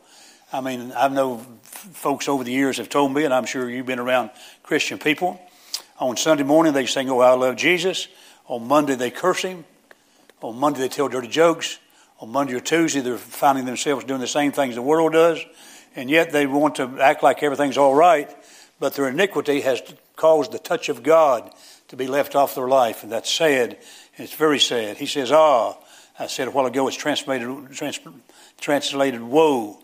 I 0.52 0.60
mean, 0.60 0.92
I 0.94 1.08
know 1.08 1.38
folks 1.72 2.28
over 2.28 2.44
the 2.44 2.52
years 2.52 2.76
have 2.76 2.90
told 2.90 3.14
me, 3.14 3.24
and 3.24 3.32
I'm 3.32 3.46
sure 3.46 3.70
you've 3.70 3.86
been 3.86 3.98
around 3.98 4.30
Christian 4.62 4.98
people. 4.98 5.40
On 5.98 6.14
Sunday 6.16 6.42
morning, 6.42 6.74
they 6.74 6.84
sing, 6.84 7.08
Oh, 7.08 7.20
I 7.20 7.32
love 7.32 7.56
Jesus. 7.56 8.06
On 8.46 8.68
Monday, 8.68 8.94
they 8.94 9.10
curse 9.10 9.40
him. 9.40 9.64
On 10.42 10.58
Monday, 10.58 10.80
they 10.80 10.88
tell 10.88 11.08
dirty 11.08 11.28
jokes. 11.28 11.78
On 12.20 12.28
Monday 12.28 12.54
or 12.54 12.60
Tuesday, 12.60 13.00
they're 13.00 13.16
finding 13.16 13.64
themselves 13.64 14.04
doing 14.04 14.20
the 14.20 14.26
same 14.26 14.52
things 14.52 14.74
the 14.74 14.82
world 14.82 15.14
does. 15.14 15.42
And 15.96 16.10
yet 16.10 16.32
they 16.32 16.46
want 16.46 16.74
to 16.74 17.00
act 17.00 17.22
like 17.22 17.42
everything's 17.42 17.78
all 17.78 17.94
right, 17.94 18.30
but 18.78 18.94
their 18.94 19.08
iniquity 19.08 19.62
has 19.62 19.82
caused 20.16 20.52
the 20.52 20.58
touch 20.58 20.90
of 20.90 21.02
God 21.02 21.50
to 21.88 21.96
be 21.96 22.06
left 22.06 22.34
off 22.34 22.54
their 22.54 22.68
life. 22.68 23.02
And 23.02 23.10
that's 23.10 23.32
sad. 23.32 23.70
And 24.16 24.24
it's 24.24 24.34
very 24.34 24.58
sad. 24.58 24.98
He 24.98 25.06
says, 25.06 25.32
Ah, 25.32 25.76
I 26.18 26.26
said 26.26 26.48
a 26.48 26.50
while 26.50 26.66
ago, 26.66 26.88
it's 26.88 26.96
translated, 26.96 27.48
trans, 27.72 27.98
translated 28.60 29.22
woe. 29.22 29.81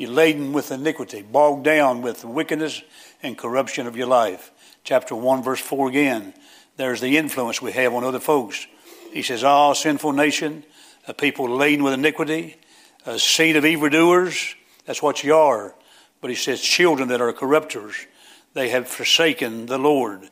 You're 0.00 0.08
laden 0.08 0.54
with 0.54 0.72
iniquity, 0.72 1.20
bogged 1.20 1.64
down 1.64 2.00
with 2.00 2.22
the 2.22 2.26
wickedness 2.26 2.80
and 3.22 3.36
corruption 3.36 3.86
of 3.86 3.98
your 3.98 4.06
life. 4.06 4.50
Chapter 4.82 5.14
1, 5.14 5.42
verse 5.42 5.60
4 5.60 5.90
again. 5.90 6.32
There's 6.78 7.02
the 7.02 7.18
influence 7.18 7.60
we 7.60 7.72
have 7.72 7.92
on 7.92 8.02
other 8.02 8.18
folks. 8.18 8.66
He 9.12 9.20
says, 9.20 9.44
Ah, 9.44 9.74
sinful 9.74 10.12
nation, 10.12 10.64
a 11.06 11.12
people 11.12 11.54
laden 11.54 11.84
with 11.84 11.92
iniquity, 11.92 12.56
a 13.04 13.18
seed 13.18 13.56
of 13.56 13.66
evildoers. 13.66 14.54
That's 14.86 15.02
what 15.02 15.22
you 15.22 15.34
are. 15.34 15.74
But 16.22 16.30
he 16.30 16.36
says, 16.36 16.62
children 16.62 17.10
that 17.10 17.20
are 17.20 17.30
corrupters, 17.34 18.06
they 18.54 18.70
have 18.70 18.88
forsaken 18.88 19.66
the 19.66 19.76
Lord. 19.76 20.30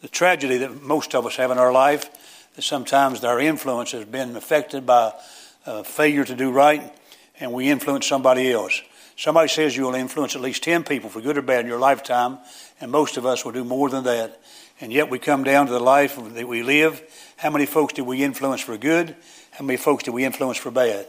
The 0.00 0.06
tragedy 0.06 0.58
that 0.58 0.80
most 0.80 1.12
of 1.16 1.26
us 1.26 1.34
have 1.38 1.50
in 1.50 1.58
our 1.58 1.72
life 1.72 2.08
is 2.56 2.66
sometimes 2.66 3.24
our 3.24 3.40
influence 3.40 3.90
has 3.90 4.04
been 4.04 4.36
affected 4.36 4.86
by 4.86 5.12
a 5.66 5.82
failure 5.82 6.24
to 6.24 6.36
do 6.36 6.52
right, 6.52 6.96
and 7.40 7.52
we 7.52 7.68
influence 7.68 8.06
somebody 8.06 8.52
else. 8.52 8.80
Somebody 9.18 9.48
says 9.48 9.76
you'll 9.76 9.96
influence 9.96 10.36
at 10.36 10.42
least 10.42 10.62
10 10.62 10.84
people 10.84 11.10
for 11.10 11.20
good 11.20 11.36
or 11.36 11.42
bad 11.42 11.62
in 11.62 11.66
your 11.66 11.80
lifetime, 11.80 12.38
and 12.80 12.88
most 12.88 13.16
of 13.16 13.26
us 13.26 13.44
will 13.44 13.50
do 13.50 13.64
more 13.64 13.90
than 13.90 14.04
that. 14.04 14.40
And 14.80 14.92
yet 14.92 15.10
we 15.10 15.18
come 15.18 15.42
down 15.42 15.66
to 15.66 15.72
the 15.72 15.80
life 15.80 16.16
that 16.34 16.46
we 16.46 16.62
live. 16.62 17.02
How 17.36 17.50
many 17.50 17.66
folks 17.66 17.94
did 17.94 18.02
we 18.02 18.22
influence 18.22 18.60
for 18.60 18.78
good? 18.78 19.16
How 19.50 19.64
many 19.64 19.76
folks 19.76 20.04
did 20.04 20.14
we 20.14 20.24
influence 20.24 20.56
for 20.56 20.70
bad? 20.70 21.04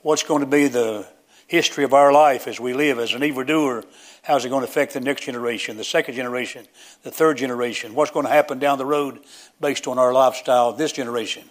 What's 0.00 0.24
going 0.24 0.40
to 0.40 0.46
be 0.46 0.66
the 0.66 1.06
history 1.46 1.84
of 1.84 1.94
our 1.94 2.12
life 2.12 2.48
as 2.48 2.58
we 2.58 2.74
live 2.74 2.98
as 2.98 3.14
an 3.14 3.22
evildoer? 3.22 3.84
How's 4.24 4.44
it 4.44 4.48
going 4.48 4.64
to 4.64 4.68
affect 4.68 4.94
the 4.94 5.00
next 5.00 5.22
generation, 5.22 5.76
the 5.76 5.84
second 5.84 6.16
generation, 6.16 6.66
the 7.04 7.12
third 7.12 7.36
generation? 7.36 7.94
What's 7.94 8.10
going 8.10 8.26
to 8.26 8.32
happen 8.32 8.58
down 8.58 8.78
the 8.78 8.86
road 8.86 9.20
based 9.60 9.86
on 9.86 10.00
our 10.00 10.12
lifestyle 10.12 10.72
this 10.72 10.90
generation? 10.90 11.44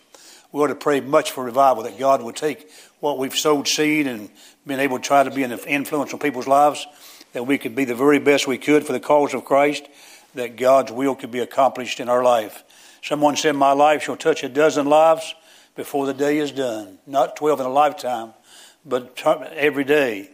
We 0.51 0.61
ought 0.61 0.67
to 0.67 0.75
pray 0.75 0.99
much 0.99 1.31
for 1.31 1.45
revival 1.45 1.83
that 1.83 1.97
God 1.97 2.21
would 2.21 2.35
take 2.35 2.69
what 3.01 3.17
we've 3.17 3.35
sowed 3.35 3.67
seed 3.67 4.07
and 4.07 4.29
been 4.65 4.79
able 4.79 4.97
to 4.97 5.03
try 5.03 5.23
to 5.23 5.31
be 5.31 5.43
an 5.43 5.51
influence 5.51 6.13
on 6.13 6.19
people's 6.19 6.47
lives, 6.47 6.87
that 7.33 7.45
we 7.45 7.57
could 7.57 7.75
be 7.75 7.83
the 7.83 7.95
very 7.95 8.19
best 8.19 8.47
we 8.47 8.57
could 8.57 8.85
for 8.85 8.93
the 8.93 8.99
cause 8.99 9.33
of 9.33 9.43
Christ, 9.43 9.83
that 10.35 10.55
God's 10.55 10.91
will 10.91 11.15
could 11.15 11.31
be 11.31 11.39
accomplished 11.39 11.99
in 11.99 12.07
our 12.07 12.23
life. 12.23 12.63
Someone 13.01 13.35
said, 13.35 13.55
My 13.55 13.73
life 13.73 14.03
shall 14.03 14.15
touch 14.15 14.43
a 14.43 14.49
dozen 14.49 14.85
lives 14.85 15.35
before 15.75 16.05
the 16.05 16.13
day 16.13 16.37
is 16.37 16.51
done. 16.51 16.99
Not 17.05 17.35
12 17.35 17.59
in 17.59 17.65
a 17.65 17.69
lifetime, 17.69 18.33
but 18.85 19.21
every 19.25 19.83
day. 19.83 20.29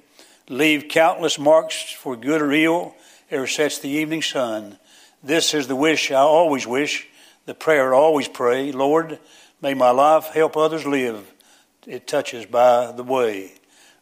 Leave 0.49 0.87
countless 0.89 1.39
marks 1.39 1.91
for 1.91 2.15
good 2.15 2.41
or 2.41 2.51
ill 2.51 2.95
ere 3.29 3.47
sets 3.47 3.79
the 3.79 3.89
evening 3.89 4.21
sun. 4.21 4.77
This 5.23 5.53
is 5.53 5.67
the 5.67 5.75
wish 5.75 6.11
I 6.11 6.15
always 6.15 6.65
wish, 6.65 7.07
the 7.45 7.53
prayer 7.53 7.93
I 7.93 7.97
always 7.97 8.27
pray. 8.27 8.71
Lord, 8.71 9.19
may 9.61 9.73
my 9.73 9.91
life 9.91 10.27
help 10.27 10.55
others 10.55 10.85
live. 10.85 11.33
It 11.87 12.05
touches 12.05 12.45
by 12.45 12.91
the 12.91 13.03
way. 13.03 13.53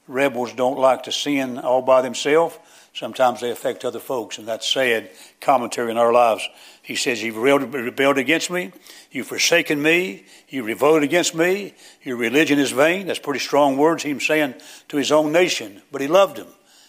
Rebels 0.08 0.54
don't 0.54 0.78
like 0.78 1.04
to 1.04 1.12
sin 1.12 1.58
all 1.58 1.82
by 1.82 2.02
themselves. 2.02 2.58
Sometimes 2.94 3.42
they 3.42 3.52
affect 3.52 3.84
other 3.84 4.00
folks, 4.00 4.38
and 4.38 4.48
that's 4.48 4.72
sad 4.72 5.10
commentary 5.42 5.92
in 5.92 5.98
our 5.98 6.14
lives. 6.14 6.48
He 6.82 6.96
says, 6.96 7.22
You've 7.22 7.38
rebelled 7.38 8.18
against 8.18 8.50
me. 8.50 8.72
You've 9.12 9.28
forsaken 9.28 9.82
me. 9.82 10.26
You 10.48 10.64
revolted 10.64 11.04
against 11.04 11.36
me. 11.36 11.74
Your 12.04 12.16
religion 12.18 12.58
is 12.58 12.72
vain. 12.72 13.08
That's 13.08 13.20
pretty 13.20 13.40
strong 13.40 13.78
words 13.78 14.04
he's 14.04 14.26
saying 14.26 14.56
to 14.90 14.98
his 14.98 15.12
own 15.12 15.32
nation, 15.32 15.82
but 15.92 16.02
he 16.02 16.08
loved 16.08 16.38
them. 16.38 16.48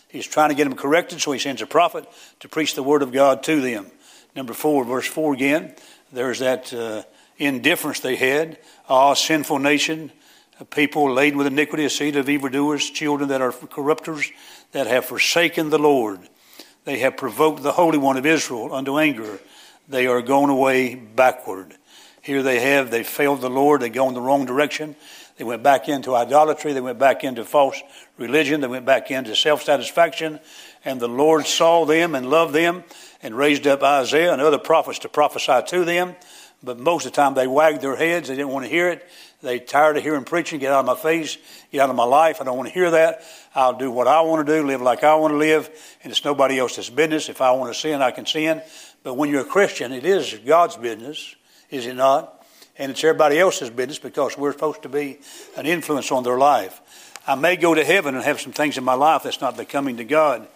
He's 0.08 0.26
trying 0.26 0.50
to 0.50 0.54
get 0.54 0.64
them 0.64 0.78
corrected, 0.78 1.20
so 1.20 1.32
he 1.32 1.38
sends 1.38 1.60
a 1.60 1.66
prophet 1.66 2.06
to 2.40 2.48
preach 2.48 2.74
the 2.74 2.82
word 2.82 3.02
of 3.02 3.12
God 3.12 3.42
to 3.44 3.60
them. 3.60 3.86
Number 4.36 4.52
four, 4.52 4.84
verse 4.84 5.06
four 5.06 5.34
again, 5.34 5.74
there's 6.12 6.38
that 6.38 6.72
uh, 6.72 7.02
indifference 7.38 8.00
they 8.00 8.16
had. 8.16 8.58
Ah, 8.88 9.14
sinful 9.14 9.58
nation, 9.58 10.12
a 10.58 10.64
people 10.64 11.12
laden 11.12 11.38
with 11.38 11.46
iniquity, 11.46 11.84
a 11.84 11.90
seed 11.90 12.16
of 12.16 12.28
evildoers, 12.28 12.88
children 12.88 13.28
that 13.28 13.42
are 13.42 13.52
corrupters, 13.52 14.30
that 14.72 14.86
have 14.86 15.04
forsaken 15.04 15.70
the 15.70 15.78
Lord. 15.78 16.20
They 16.84 16.98
have 17.00 17.16
provoked 17.16 17.62
the 17.62 17.72
Holy 17.72 17.98
One 17.98 18.16
of 18.16 18.24
Israel 18.24 18.72
unto 18.72 18.98
anger. 18.98 19.38
They 19.88 20.06
are 20.06 20.22
gone 20.22 20.50
away 20.50 20.94
backward. 20.94 21.76
Here 22.22 22.42
they 22.42 22.60
have, 22.60 22.90
they 22.90 23.04
failed 23.04 23.40
the 23.40 23.50
Lord, 23.50 23.80
they 23.80 23.88
go 23.88 24.08
in 24.08 24.14
the 24.14 24.20
wrong 24.20 24.46
direction. 24.46 24.96
They 25.36 25.44
went 25.44 25.62
back 25.62 25.88
into 25.88 26.14
idolatry, 26.14 26.72
they 26.72 26.80
went 26.80 26.98
back 26.98 27.22
into 27.22 27.44
false 27.44 27.80
religion, 28.16 28.62
they 28.62 28.66
went 28.66 28.86
back 28.86 29.10
into 29.10 29.36
self 29.36 29.62
satisfaction, 29.62 30.40
and 30.84 30.98
the 30.98 31.08
Lord 31.08 31.46
saw 31.46 31.84
them 31.84 32.14
and 32.14 32.30
loved 32.30 32.54
them 32.54 32.84
and 33.22 33.36
raised 33.36 33.66
up 33.66 33.82
Isaiah 33.82 34.32
and 34.32 34.40
other 34.40 34.58
prophets 34.58 35.00
to 35.00 35.08
prophesy 35.08 35.60
to 35.68 35.84
them. 35.84 36.16
But 36.62 36.78
most 36.78 37.04
of 37.04 37.12
the 37.12 37.16
time 37.16 37.34
they 37.34 37.46
wagged 37.46 37.82
their 37.82 37.96
heads, 37.96 38.28
they 38.28 38.34
didn't 38.34 38.50
want 38.50 38.64
to 38.64 38.70
hear 38.70 38.88
it. 38.88 39.06
They 39.42 39.58
tired 39.58 39.96
of 39.96 40.02
hearing 40.02 40.24
preaching. 40.24 40.60
Get 40.60 40.72
out 40.72 40.80
of 40.80 40.86
my 40.86 40.94
face. 40.94 41.38
Get 41.70 41.80
out 41.80 41.90
of 41.90 41.96
my 41.96 42.04
life. 42.04 42.40
I 42.40 42.44
don't 42.44 42.56
want 42.56 42.68
to 42.68 42.74
hear 42.74 42.90
that. 42.90 43.22
I'll 43.54 43.76
do 43.76 43.90
what 43.90 44.08
I 44.08 44.20
want 44.22 44.46
to 44.46 44.52
do, 44.52 44.66
live 44.66 44.82
like 44.82 45.04
I 45.04 45.14
want 45.14 45.32
to 45.32 45.38
live, 45.38 45.70
and 46.02 46.10
it's 46.10 46.24
nobody 46.24 46.58
else's 46.58 46.90
business. 46.90 47.28
If 47.28 47.40
I 47.40 47.52
want 47.52 47.72
to 47.72 47.78
sin, 47.78 48.02
I 48.02 48.10
can 48.10 48.26
sin. 48.26 48.62
But 49.02 49.14
when 49.14 49.30
you're 49.30 49.42
a 49.42 49.44
Christian, 49.44 49.92
it 49.92 50.04
is 50.04 50.34
God's 50.44 50.76
business, 50.76 51.34
is 51.70 51.86
it 51.86 51.94
not? 51.94 52.44
And 52.78 52.90
it's 52.90 53.02
everybody 53.02 53.38
else's 53.38 53.70
business 53.70 53.98
because 53.98 54.36
we're 54.36 54.52
supposed 54.52 54.82
to 54.82 54.88
be 54.88 55.18
an 55.56 55.64
influence 55.64 56.12
on 56.12 56.22
their 56.22 56.36
life. 56.36 56.80
I 57.26 57.34
may 57.34 57.56
go 57.56 57.74
to 57.74 57.84
heaven 57.84 58.14
and 58.14 58.24
have 58.24 58.40
some 58.40 58.52
things 58.52 58.76
in 58.76 58.84
my 58.84 58.94
life 58.94 59.22
that's 59.22 59.40
not 59.40 59.56
becoming 59.56 59.96
to 59.96 60.04
God, 60.04 60.46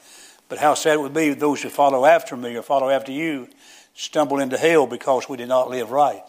but 0.48 0.58
how 0.58 0.74
sad 0.74 0.94
it 0.94 1.00
would 1.00 1.14
be 1.14 1.28
if 1.28 1.38
those 1.38 1.62
who 1.62 1.68
follow 1.68 2.04
after 2.04 2.36
me 2.36 2.56
or 2.56 2.62
follow 2.62 2.90
after 2.90 3.12
you 3.12 3.48
stumble 3.94 4.38
into 4.38 4.58
hell 4.58 4.86
because 4.86 5.28
we 5.28 5.36
did 5.36 5.48
not 5.48 5.70
live 5.70 5.90
right. 5.90 6.22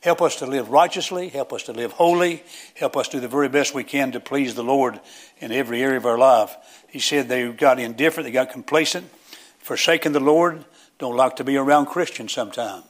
Help 0.00 0.22
us 0.22 0.36
to 0.36 0.46
live 0.46 0.70
righteously. 0.70 1.28
Help 1.28 1.52
us 1.52 1.64
to 1.64 1.72
live 1.72 1.92
holy. 1.92 2.42
Help 2.74 2.96
us 2.96 3.08
do 3.08 3.20
the 3.20 3.28
very 3.28 3.48
best 3.48 3.74
we 3.74 3.84
can 3.84 4.12
to 4.12 4.20
please 4.20 4.54
the 4.54 4.62
Lord 4.62 5.00
in 5.38 5.50
every 5.50 5.82
area 5.82 5.96
of 5.96 6.06
our 6.06 6.18
life. 6.18 6.56
He 6.88 7.00
said 7.00 7.28
they 7.28 7.50
got 7.50 7.78
indifferent, 7.78 8.26
they 8.26 8.32
got 8.32 8.50
complacent, 8.50 9.10
forsaken 9.58 10.12
the 10.12 10.20
Lord, 10.20 10.64
don't 10.98 11.16
like 11.16 11.36
to 11.36 11.44
be 11.44 11.56
around 11.56 11.86
Christians 11.86 12.32
sometimes. 12.32 12.84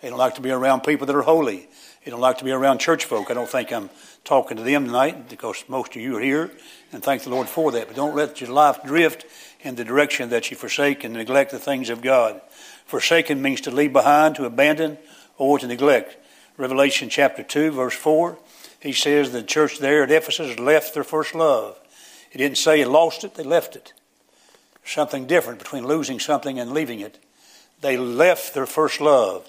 They 0.00 0.10
don't 0.10 0.18
like 0.18 0.34
to 0.34 0.42
be 0.42 0.50
around 0.50 0.82
people 0.82 1.06
that 1.06 1.16
are 1.16 1.22
holy. 1.22 1.68
They 2.04 2.10
don't 2.10 2.20
like 2.20 2.38
to 2.38 2.44
be 2.44 2.52
around 2.52 2.78
church 2.78 3.04
folk. 3.04 3.30
I 3.30 3.34
don't 3.34 3.48
think 3.48 3.72
I'm 3.72 3.90
talking 4.24 4.56
to 4.58 4.62
them 4.62 4.86
tonight 4.86 5.28
because 5.28 5.64
most 5.68 5.96
of 5.96 6.02
you 6.02 6.16
are 6.16 6.20
here, 6.20 6.50
and 6.92 7.02
thank 7.02 7.22
the 7.22 7.30
Lord 7.30 7.48
for 7.48 7.72
that. 7.72 7.88
But 7.88 7.96
don't 7.96 8.14
let 8.14 8.40
your 8.40 8.50
life 8.50 8.78
drift 8.84 9.24
in 9.62 9.74
the 9.74 9.84
direction 9.84 10.28
that 10.28 10.50
you 10.50 10.56
forsake 10.56 11.02
and 11.02 11.14
neglect 11.14 11.50
the 11.50 11.58
things 11.58 11.88
of 11.88 12.02
God. 12.02 12.40
Forsaken 12.84 13.40
means 13.40 13.62
to 13.62 13.70
leave 13.70 13.92
behind, 13.92 14.36
to 14.36 14.44
abandon, 14.44 14.98
or 15.38 15.58
to 15.58 15.66
neglect. 15.66 16.16
Revelation 16.58 17.10
chapter 17.10 17.42
2, 17.42 17.72
verse 17.72 17.94
4, 17.94 18.38
he 18.80 18.92
says 18.92 19.30
the 19.30 19.42
church 19.42 19.78
there 19.78 20.02
at 20.02 20.10
Ephesus 20.10 20.58
left 20.58 20.94
their 20.94 21.04
first 21.04 21.34
love. 21.34 21.78
He 22.30 22.38
didn't 22.38 22.58
say 22.58 22.84
lost 22.84 23.24
it, 23.24 23.34
they 23.34 23.42
left 23.42 23.76
it. 23.76 23.92
Something 24.84 25.26
different 25.26 25.58
between 25.58 25.86
losing 25.86 26.18
something 26.18 26.58
and 26.58 26.72
leaving 26.72 27.00
it. 27.00 27.18
They 27.80 27.96
left 27.96 28.54
their 28.54 28.66
first 28.66 29.00
love. 29.00 29.48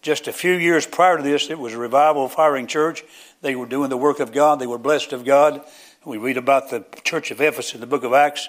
Just 0.00 0.28
a 0.28 0.32
few 0.32 0.52
years 0.52 0.86
prior 0.86 1.16
to 1.16 1.22
this, 1.22 1.50
it 1.50 1.58
was 1.58 1.74
a 1.74 1.78
revival 1.78 2.28
firing 2.28 2.66
church. 2.66 3.04
They 3.42 3.56
were 3.56 3.66
doing 3.66 3.90
the 3.90 3.96
work 3.96 4.20
of 4.20 4.32
God. 4.32 4.58
They 4.58 4.66
were 4.66 4.78
blessed 4.78 5.12
of 5.12 5.24
God. 5.24 5.62
We 6.04 6.18
read 6.18 6.36
about 6.36 6.70
the 6.70 6.84
church 7.02 7.30
of 7.30 7.40
Ephesus 7.40 7.74
in 7.74 7.80
the 7.80 7.86
book 7.86 8.04
of 8.04 8.12
Acts. 8.12 8.48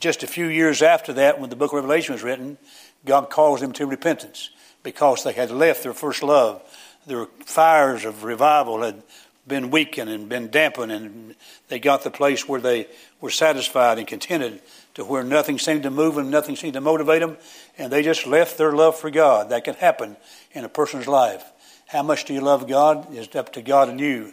Just 0.00 0.22
a 0.22 0.26
few 0.26 0.46
years 0.46 0.82
after 0.82 1.12
that, 1.12 1.38
when 1.38 1.50
the 1.50 1.56
book 1.56 1.72
of 1.72 1.76
Revelation 1.76 2.14
was 2.14 2.22
written, 2.22 2.58
God 3.04 3.28
calls 3.28 3.60
them 3.60 3.72
to 3.74 3.86
repentance 3.86 4.50
because 4.82 5.22
they 5.22 5.32
had 5.32 5.50
left 5.50 5.82
their 5.82 5.92
first 5.92 6.22
love. 6.22 6.62
Their 7.06 7.26
fires 7.44 8.04
of 8.04 8.24
revival 8.24 8.82
had 8.82 9.02
been 9.46 9.70
weakened 9.70 10.10
and 10.10 10.28
been 10.28 10.50
dampened, 10.50 10.92
and 10.92 11.34
they 11.68 11.78
got 11.78 12.02
the 12.02 12.10
place 12.10 12.48
where 12.48 12.60
they 12.60 12.88
were 13.20 13.30
satisfied 13.30 13.98
and 13.98 14.06
contented 14.06 14.62
to 14.94 15.04
where 15.04 15.22
nothing 15.22 15.58
seemed 15.58 15.82
to 15.82 15.90
move 15.90 16.14
them, 16.14 16.30
nothing 16.30 16.56
seemed 16.56 16.74
to 16.74 16.80
motivate 16.80 17.20
them, 17.20 17.36
and 17.76 17.92
they 17.92 18.02
just 18.02 18.26
left 18.26 18.56
their 18.56 18.72
love 18.72 18.96
for 18.96 19.10
God. 19.10 19.50
That 19.50 19.64
can 19.64 19.74
happen 19.74 20.16
in 20.52 20.64
a 20.64 20.68
person's 20.68 21.06
life. 21.06 21.44
How 21.86 22.02
much 22.02 22.24
do 22.24 22.32
you 22.32 22.40
love 22.40 22.66
God 22.66 23.14
is 23.14 23.34
up 23.34 23.52
to 23.52 23.62
God 23.62 23.88
and 23.88 24.00
you. 24.00 24.32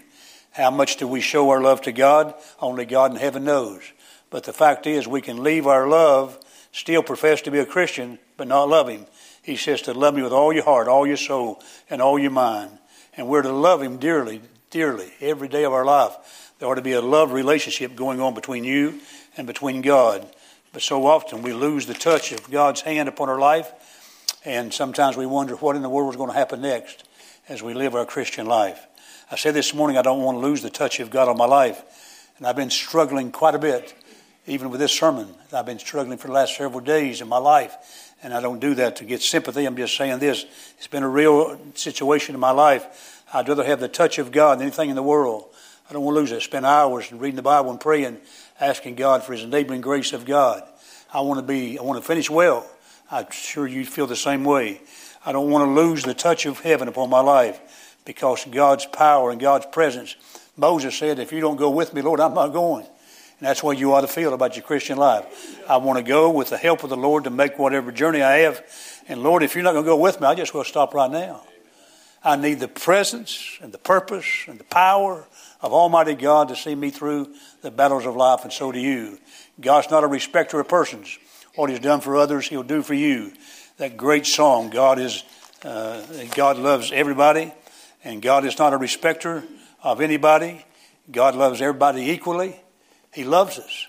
How 0.51 0.71
much 0.71 0.97
do 0.97 1.07
we 1.07 1.21
show 1.21 1.49
our 1.49 1.61
love 1.61 1.81
to 1.81 1.91
God? 1.91 2.33
Only 2.59 2.85
God 2.85 3.11
in 3.11 3.17
heaven 3.17 3.43
knows. 3.43 3.83
But 4.29 4.43
the 4.43 4.53
fact 4.53 4.85
is, 4.85 5.07
we 5.07 5.21
can 5.21 5.43
leave 5.43 5.67
our 5.67 5.87
love, 5.87 6.37
still 6.71 7.03
profess 7.03 7.41
to 7.43 7.51
be 7.51 7.59
a 7.59 7.65
Christian, 7.65 8.19
but 8.37 8.47
not 8.47 8.69
love 8.69 8.89
Him. 8.89 9.05
He 9.41 9.55
says 9.55 9.81
to 9.83 9.93
love 9.93 10.15
me 10.15 10.21
with 10.21 10.33
all 10.33 10.53
your 10.53 10.63
heart, 10.63 10.87
all 10.87 11.07
your 11.07 11.17
soul, 11.17 11.61
and 11.89 12.01
all 12.01 12.19
your 12.19 12.31
mind. 12.31 12.77
And 13.17 13.27
we're 13.27 13.41
to 13.41 13.51
love 13.51 13.81
Him 13.81 13.97
dearly, 13.97 14.41
dearly, 14.69 15.11
every 15.19 15.47
day 15.47 15.63
of 15.63 15.73
our 15.73 15.85
life. 15.85 16.53
There 16.59 16.69
ought 16.69 16.75
to 16.75 16.81
be 16.81 16.93
a 16.93 17.01
love 17.01 17.31
relationship 17.31 17.95
going 17.95 18.21
on 18.21 18.33
between 18.33 18.63
you 18.63 18.99
and 19.35 19.47
between 19.47 19.81
God. 19.81 20.27
But 20.73 20.81
so 20.81 21.05
often 21.05 21.41
we 21.41 21.53
lose 21.53 21.85
the 21.85 21.93
touch 21.93 22.31
of 22.31 22.49
God's 22.49 22.81
hand 22.81 23.09
upon 23.09 23.29
our 23.29 23.39
life, 23.39 23.71
and 24.45 24.73
sometimes 24.73 25.17
we 25.17 25.25
wonder 25.25 25.55
what 25.55 25.75
in 25.75 25.81
the 25.81 25.89
world 25.89 26.13
is 26.13 26.17
going 26.17 26.29
to 26.29 26.37
happen 26.37 26.61
next 26.61 27.03
as 27.49 27.61
we 27.61 27.73
live 27.73 27.95
our 27.95 28.05
Christian 28.05 28.45
life. 28.45 28.85
I 29.29 29.35
said 29.35 29.53
this 29.53 29.73
morning 29.73 29.97
I 29.97 30.01
don't 30.01 30.21
want 30.21 30.37
to 30.37 30.41
lose 30.47 30.61
the 30.61 30.69
touch 30.69 30.99
of 30.99 31.09
God 31.09 31.27
on 31.27 31.37
my 31.37 31.45
life, 31.45 31.81
and 32.37 32.47
I've 32.47 32.55
been 32.55 32.69
struggling 32.69 33.31
quite 33.31 33.55
a 33.55 33.59
bit, 33.59 33.93
even 34.47 34.69
with 34.69 34.79
this 34.79 34.91
sermon. 34.91 35.27
I've 35.53 35.65
been 35.65 35.79
struggling 35.79 36.17
for 36.17 36.27
the 36.27 36.33
last 36.33 36.55
several 36.55 36.79
days 36.79 37.21
in 37.21 37.27
my 37.27 37.37
life, 37.37 38.13
and 38.23 38.33
I 38.33 38.41
don't 38.41 38.59
do 38.59 38.75
that 38.75 38.97
to 38.97 39.05
get 39.05 39.21
sympathy. 39.21 39.65
I'm 39.65 39.77
just 39.77 39.95
saying 39.95 40.19
this. 40.19 40.45
It's 40.77 40.87
been 40.87 41.03
a 41.03 41.09
real 41.09 41.59
situation 41.75 42.35
in 42.35 42.41
my 42.41 42.51
life. 42.51 43.23
I'd 43.33 43.47
rather 43.47 43.63
have 43.63 43.79
the 43.79 43.87
touch 43.87 44.17
of 44.17 44.31
God 44.31 44.59
than 44.59 44.67
anything 44.67 44.89
in 44.89 44.95
the 44.95 45.03
world. 45.03 45.45
I 45.89 45.93
don't 45.93 46.03
want 46.03 46.15
to 46.15 46.19
lose 46.21 46.31
it. 46.31 46.37
I 46.37 46.39
spend 46.39 46.65
hours 46.65 47.11
reading 47.11 47.35
the 47.35 47.41
Bible 47.41 47.69
and 47.69 47.79
praying, 47.79 48.17
asking 48.59 48.95
God 48.95 49.23
for 49.23 49.33
His 49.33 49.43
enabling 49.43 49.81
grace 49.81 50.13
of 50.13 50.25
God. 50.25 50.63
I 51.13 51.21
want 51.21 51.39
to 51.39 51.45
be, 51.45 51.77
I 51.77 51.81
want 51.81 52.01
to 52.01 52.07
finish 52.07 52.29
well. 52.29 52.65
I'm 53.09 53.29
sure 53.29 53.67
you 53.67 53.85
feel 53.85 54.07
the 54.07 54.15
same 54.15 54.43
way. 54.43 54.81
I 55.25 55.33
don't 55.33 55.51
want 55.51 55.67
to 55.67 55.71
lose 55.71 56.03
the 56.03 56.13
touch 56.13 56.45
of 56.45 56.59
heaven 56.61 56.87
upon 56.87 57.09
my 57.09 57.19
life 57.19 57.97
because 58.05 58.45
God's 58.45 58.85
power 58.85 59.31
and 59.31 59.39
God's 59.39 59.65
presence. 59.67 60.15
Moses 60.57 60.95
said, 60.95 61.19
If 61.19 61.31
you 61.31 61.41
don't 61.41 61.57
go 61.57 61.69
with 61.69 61.93
me, 61.93 62.01
Lord, 62.01 62.19
I'm 62.19 62.33
not 62.33 62.49
going. 62.49 62.87
And 63.41 63.47
that's 63.47 63.63
what 63.63 63.79
you 63.79 63.91
ought 63.95 64.01
to 64.01 64.07
feel 64.07 64.35
about 64.35 64.55
your 64.55 64.61
Christian 64.61 64.99
life. 64.99 65.59
I 65.67 65.77
want 65.77 65.97
to 65.97 66.03
go 66.03 66.29
with 66.29 66.51
the 66.51 66.59
help 66.59 66.83
of 66.83 66.91
the 66.91 66.95
Lord 66.95 67.23
to 67.23 67.31
make 67.31 67.57
whatever 67.57 67.91
journey 67.91 68.21
I 68.21 68.37
have. 68.37 68.63
And 69.07 69.23
Lord, 69.23 69.41
if 69.41 69.55
you're 69.55 69.63
not 69.63 69.71
going 69.71 69.83
to 69.83 69.89
go 69.89 69.97
with 69.97 70.21
me, 70.21 70.27
I 70.27 70.35
just 70.35 70.53
will 70.53 70.63
stop 70.63 70.93
right 70.93 71.09
now. 71.09 71.41
I 72.23 72.35
need 72.35 72.59
the 72.59 72.67
presence 72.67 73.57
and 73.59 73.71
the 73.71 73.79
purpose 73.79 74.45
and 74.47 74.59
the 74.59 74.63
power 74.65 75.25
of 75.59 75.73
Almighty 75.73 76.13
God 76.13 76.49
to 76.49 76.55
see 76.55 76.75
me 76.75 76.91
through 76.91 77.33
the 77.63 77.71
battles 77.71 78.05
of 78.05 78.15
life, 78.15 78.41
and 78.43 78.53
so 78.53 78.71
do 78.71 78.79
you. 78.79 79.17
God's 79.59 79.89
not 79.89 80.03
a 80.03 80.07
respecter 80.07 80.59
of 80.59 80.67
persons. 80.67 81.17
What 81.55 81.71
He's 81.71 81.79
done 81.79 81.99
for 81.99 82.17
others, 82.17 82.47
He'll 82.47 82.61
do 82.61 82.83
for 82.83 82.93
you. 82.93 83.33
That 83.77 83.97
great 83.97 84.27
song, 84.27 84.69
God 84.69 84.99
is, 84.99 85.23
uh, 85.65 86.05
God 86.35 86.59
loves 86.59 86.91
everybody, 86.91 87.51
and 88.03 88.21
God 88.21 88.45
is 88.45 88.59
not 88.59 88.73
a 88.73 88.77
respecter 88.77 89.43
of 89.81 89.99
anybody. 89.99 90.63
God 91.11 91.33
loves 91.33 91.59
everybody 91.59 92.11
equally. 92.11 92.60
He 93.13 93.23
loves 93.23 93.59
us. 93.59 93.87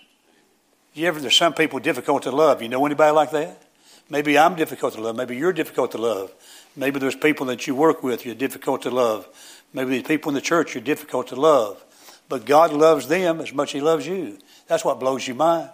You 0.94 1.06
ever, 1.06 1.20
there's 1.20 1.36
some 1.36 1.54
people 1.54 1.78
difficult 1.78 2.24
to 2.24 2.30
love. 2.30 2.60
You 2.60 2.68
know 2.68 2.84
anybody 2.84 3.12
like 3.12 3.30
that? 3.30 3.62
Maybe 4.10 4.36
I'm 4.36 4.56
difficult 4.56 4.94
to 4.94 5.00
love. 5.00 5.16
Maybe 5.16 5.36
you're 5.36 5.52
difficult 5.52 5.92
to 5.92 5.98
love. 5.98 6.32
Maybe 6.76 6.98
there's 6.98 7.16
people 7.16 7.46
that 7.46 7.66
you 7.66 7.74
work 7.74 8.02
with 8.02 8.26
you're 8.26 8.34
difficult 8.34 8.82
to 8.82 8.90
love. 8.90 9.26
Maybe 9.72 9.90
there's 9.90 10.02
people 10.02 10.30
in 10.30 10.34
the 10.34 10.40
church 10.40 10.74
you're 10.74 10.82
difficult 10.82 11.28
to 11.28 11.36
love. 11.36 11.82
But 12.28 12.44
God 12.44 12.72
loves 12.72 13.08
them 13.08 13.40
as 13.40 13.52
much 13.52 13.70
as 13.70 13.72
He 13.72 13.80
loves 13.80 14.06
you. 14.06 14.38
That's 14.66 14.84
what 14.84 15.00
blows 15.00 15.26
your 15.26 15.36
mind. 15.36 15.70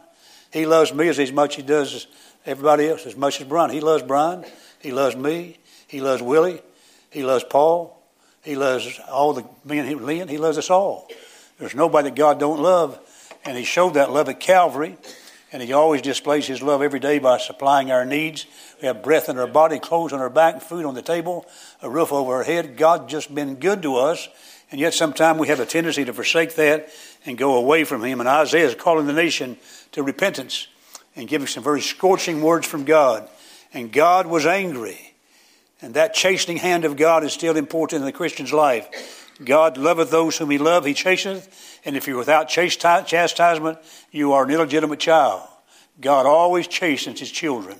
He 0.53 0.67
loves 0.67 0.95
me 0.95 1.09
as 1.09 1.33
much 1.33 1.53
as 1.53 1.57
He 1.57 1.63
does 1.63 2.07
everybody 2.47 2.89
else, 2.89 3.07
as 3.07 3.17
much 3.17 3.41
as 3.41 3.47
Brian. 3.47 3.71
He 3.71 3.81
loves 3.81 4.03
Brian. 4.03 4.45
He 4.81 4.93
loves 4.93 5.17
me. 5.17 5.59
He 5.87 6.01
loves 6.01 6.23
Willie. 6.23 6.61
He 7.11 7.23
loves 7.23 7.45
Paul. 7.45 7.99
He 8.43 8.57
loves 8.57 9.01
all 9.11 9.33
the 9.33 9.45
men. 9.65 10.29
He 10.29 10.39
loves 10.39 10.59
us 10.59 10.71
all. 10.71 11.09
There's 11.59 11.75
nobody 11.75 12.11
that 12.11 12.17
God 12.17 12.39
don't 12.39 12.61
love. 12.61 12.99
And 13.45 13.57
he 13.57 13.65
showed 13.65 13.95
that 13.95 14.11
love 14.11 14.29
at 14.29 14.41
Calvary. 14.41 14.97
And 15.51 15.63
he 15.63 15.73
always 15.73 16.03
displays 16.03 16.47
his 16.47 16.61
love 16.61 16.83
every 16.83 17.01
day 17.01 17.19
by 17.19 17.39
supplying 17.39 17.91
our 17.91 18.05
needs. 18.05 18.47
We 18.83 18.87
have 18.87 19.03
breath 19.03 19.31
in 19.31 19.39
our 19.39 19.47
body, 19.47 19.79
clothes 19.79 20.13
on 20.13 20.21
our 20.21 20.29
back, 20.29 20.61
food 20.61 20.85
on 20.85 20.95
the 20.95 21.03
table, 21.03 21.47
a 21.81 21.89
roof 21.89 22.13
over 22.13 22.35
our 22.35 22.43
head. 22.43 22.77
God 22.77 23.09
just 23.09 23.35
been 23.35 23.55
good 23.55 23.81
to 23.83 23.97
us. 23.97 24.29
And 24.71 24.79
yet 24.79 24.93
sometimes 24.93 25.39
we 25.39 25.49
have 25.49 25.61
a 25.61 25.67
tendency 25.67 26.05
to 26.05 26.13
forsake 26.13 26.55
that 26.57 26.91
and 27.25 27.39
go 27.39 27.57
away 27.57 27.85
from 27.85 28.05
him. 28.05 28.21
And 28.21 28.29
Isaiah 28.29 28.67
is 28.67 28.75
calling 28.75 29.07
the 29.07 29.15
nation 29.15 29.57
to 29.93 30.03
repentance 30.03 30.69
and 31.17 31.27
giving 31.27 31.47
some 31.47 31.65
very 31.65 31.81
scorching 31.81 32.43
words 32.43 32.67
from 32.67 32.85
God. 32.85 33.27
And 33.73 33.91
God 33.91 34.27
was 34.27 34.45
angry. 34.45 35.15
And 35.81 35.95
that 35.95 36.13
chastening 36.13 36.59
hand 36.59 36.85
of 36.85 36.97
God 36.97 37.25
is 37.25 37.33
still 37.33 37.57
important 37.57 38.01
in 38.01 38.07
the 38.07 38.13
Christian's 38.13 38.53
life. 38.53 39.28
God 39.45 39.79
loveth 39.79 40.11
those 40.11 40.37
whom 40.39 40.51
he 40.51 40.59
loveth, 40.59 40.87
he 40.87 40.95
chasteneth. 40.95 41.49
And 41.85 41.97
if 41.97 42.07
you're 42.07 42.19
without 42.19 42.49
chastisement, 42.49 43.79
you 44.11 44.33
are 44.33 44.45
an 44.45 44.51
illegitimate 44.51 45.01
child. 45.01 45.47
God 46.01 46.27
always 46.27 46.67
chastens 46.67 47.21
his 47.21 47.31
children. 47.31 47.79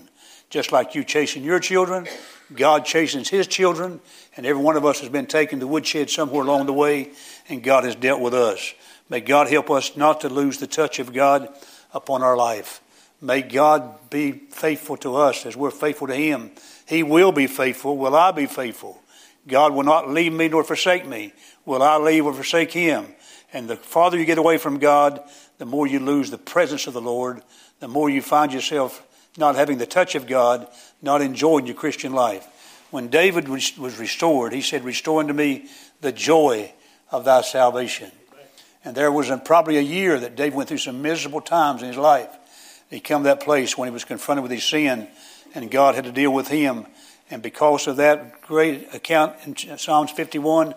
Just 0.51 0.73
like 0.73 0.95
you 0.95 1.05
chasten 1.05 1.43
your 1.43 1.61
children, 1.61 2.07
God 2.55 2.85
chastens 2.85 3.29
his 3.29 3.47
children. 3.47 4.01
And 4.37 4.47
every 4.47 4.63
one 4.63 4.77
of 4.77 4.87
us 4.87 5.01
has 5.01 5.09
been 5.09 5.27
taken 5.27 5.61
to 5.61 5.67
woodshed 5.67 6.11
somewhere 6.11 6.43
along 6.43 6.67
the 6.67 6.73
way, 6.73 7.11
and 7.49 7.63
God 7.63 7.85
has 7.85 7.97
dealt 7.97 8.21
with 8.21 8.35
us. 8.35 8.73
May 9.11 9.21
God 9.21 9.49
help 9.49 9.71
us 9.71 9.97
not 9.97 10.21
to 10.23 10.29
lose 10.29 10.59
the 10.59 10.67
touch 10.67 10.99
of 10.99 11.13
God 11.13 11.49
upon 11.93 12.23
our 12.23 12.37
life. 12.37 12.81
May 13.21 13.43
God 13.43 14.11
be 14.11 14.31
faithful 14.31 14.97
to 14.99 15.17
us 15.17 15.45
as 15.45 15.57
we're 15.57 15.71
faithful 15.73 16.07
to 16.07 16.15
him. 16.15 16.53
He 16.87 17.03
will 17.03 17.33
be 17.33 17.47
faithful. 17.47 17.97
Will 17.97 18.15
I 18.15 18.31
be 18.31 18.47
faithful? 18.47 19.03
God 19.49 19.73
will 19.73 19.83
not 19.83 20.09
leave 20.09 20.33
me 20.33 20.49
nor 20.49 20.63
forsake 20.63 21.07
me. 21.07 21.33
Will 21.65 21.83
I 21.83 21.97
leave 21.97 22.27
or 22.27 22.33
forsake 22.33 22.73
him? 22.73 23.07
And 23.53 23.69
the 23.69 23.77
farther 23.77 24.19
you 24.19 24.25
get 24.25 24.39
away 24.39 24.59
from 24.59 24.79
God, 24.79 25.21
the 25.57 25.65
more 25.67 25.87
you 25.87 25.99
lose 25.99 26.31
the 26.31 26.39
presence 26.39 26.87
of 26.87 26.95
the 26.95 27.01
Lord, 27.01 27.43
the 27.81 27.89
more 27.89 28.11
you 28.11 28.23
find 28.23 28.53
yourself 28.53 29.03
not 29.37 29.57
having 29.57 29.79
the 29.79 29.87
touch 29.87 30.15
of 30.15 30.27
God, 30.27 30.69
not 31.01 31.23
enjoying 31.23 31.67
your 31.67 31.77
Christian 31.77 32.13
life. 32.13 32.47
When 32.91 33.09
David 33.09 33.49
was 33.49 33.99
restored, 33.99 34.53
he 34.53 34.63
said, 34.63 34.85
Restore 34.85 35.21
unto 35.21 35.35
me 35.35 35.67
the 36.01 36.13
joy 36.13 36.73
of 37.11 37.25
thy 37.25 37.43
salvation. 37.43 38.11
And 38.85 38.97
there 38.97 39.13
was 39.13 39.31
probably 39.45 39.77
a 39.77 39.83
year 39.83 40.19
that 40.19 40.37
David 40.37 40.55
went 40.55 40.69
through 40.69 40.79
some 40.79 41.03
miserable 41.03 41.41
times 41.41 41.83
in 41.83 41.89
his 41.89 41.97
life. 41.97 42.29
He 42.91 43.01
came 43.01 43.19
to 43.19 43.25
that 43.25 43.41
place 43.41 43.77
when 43.77 43.89
he 43.89 43.93
was 43.93 44.05
confronted 44.05 44.43
with 44.43 44.53
his 44.53 44.65
sin, 44.65 45.09
and 45.55 45.71
God 45.71 45.95
had 45.95 46.05
to 46.05 46.13
deal 46.13 46.33
with 46.33 46.49
him 46.49 46.87
and 47.31 47.43
because 47.43 47.87
of 47.87 47.97
that 47.97 48.41
great 48.43 48.95
account 48.95 49.35
in 49.45 49.79
Psalms 49.79 50.11
51 50.11 50.75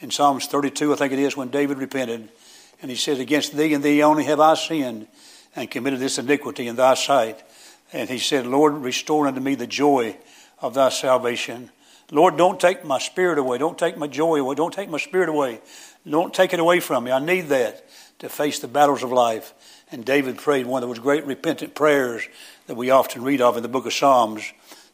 and 0.00 0.12
Psalms 0.12 0.46
32, 0.46 0.92
I 0.92 0.96
think 0.96 1.12
it 1.12 1.18
is, 1.18 1.36
when 1.36 1.48
David 1.48 1.78
repented, 1.78 2.28
and 2.82 2.90
he 2.90 2.96
says, 2.96 3.18
Against 3.18 3.56
thee 3.56 3.72
and 3.72 3.82
thee 3.82 4.02
only 4.02 4.24
have 4.24 4.40
I 4.40 4.54
sinned 4.54 5.06
and 5.56 5.70
committed 5.70 6.00
this 6.00 6.18
iniquity 6.18 6.66
in 6.66 6.76
thy 6.76 6.94
sight. 6.94 7.42
And 7.92 8.10
he 8.10 8.18
said, 8.18 8.46
Lord, 8.46 8.74
restore 8.74 9.26
unto 9.26 9.40
me 9.40 9.54
the 9.54 9.66
joy 9.66 10.16
of 10.60 10.74
thy 10.74 10.88
salvation. 10.88 11.70
Lord, 12.10 12.36
don't 12.36 12.60
take 12.60 12.84
my 12.84 12.98
spirit 12.98 13.38
away. 13.38 13.58
Don't 13.58 13.78
take 13.78 13.96
my 13.96 14.06
joy 14.06 14.36
away. 14.36 14.54
Don't 14.54 14.74
take 14.74 14.90
my 14.90 14.98
spirit 14.98 15.28
away. 15.28 15.60
Don't 16.08 16.34
take 16.34 16.52
it 16.52 16.60
away 16.60 16.80
from 16.80 17.04
me. 17.04 17.12
I 17.12 17.18
need 17.18 17.48
that 17.48 17.84
to 18.18 18.28
face 18.28 18.58
the 18.58 18.68
battles 18.68 19.02
of 19.02 19.12
life. 19.12 19.54
And 19.90 20.04
David 20.04 20.38
prayed 20.38 20.66
one 20.66 20.82
of 20.82 20.88
those 20.88 20.98
great 20.98 21.24
repentant 21.24 21.74
prayers 21.74 22.26
that 22.66 22.76
we 22.76 22.90
often 22.90 23.22
read 23.22 23.40
of 23.40 23.56
in 23.56 23.62
the 23.62 23.68
book 23.68 23.86
of 23.86 23.92
Psalms. 23.92 24.52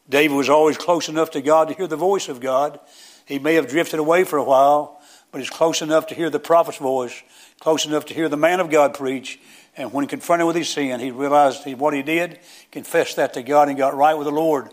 David 0.09 0.35
was 0.35 0.49
always 0.49 0.77
close 0.77 1.09
enough 1.09 1.31
to 1.31 1.41
God 1.41 1.69
to 1.69 1.73
hear 1.73 1.87
the 1.87 1.95
voice 1.95 2.27
of 2.27 2.39
God. 2.39 2.79
He 3.25 3.39
may 3.39 3.55
have 3.55 3.67
drifted 3.67 3.99
away 3.99 4.23
for 4.23 4.37
a 4.37 4.43
while, 4.43 5.01
but 5.31 5.39
he's 5.39 5.49
close 5.49 5.81
enough 5.81 6.07
to 6.07 6.15
hear 6.15 6.29
the 6.29 6.39
prophet's 6.39 6.77
voice, 6.77 7.23
close 7.59 7.85
enough 7.85 8.05
to 8.05 8.13
hear 8.13 8.27
the 8.27 8.37
man 8.37 8.59
of 8.59 8.69
God 8.69 8.93
preach. 8.93 9.39
And 9.77 9.93
when 9.93 10.05
confronted 10.07 10.47
with 10.47 10.57
his 10.57 10.67
sin, 10.67 10.99
he 10.99 11.11
realized 11.11 11.65
what 11.77 11.93
he 11.93 12.03
did, 12.03 12.39
confessed 12.71 13.15
that 13.15 13.33
to 13.35 13.43
God, 13.43 13.69
and 13.69 13.77
got 13.77 13.95
right 13.95 14.17
with 14.17 14.25
the 14.25 14.31
Lord. 14.31 14.69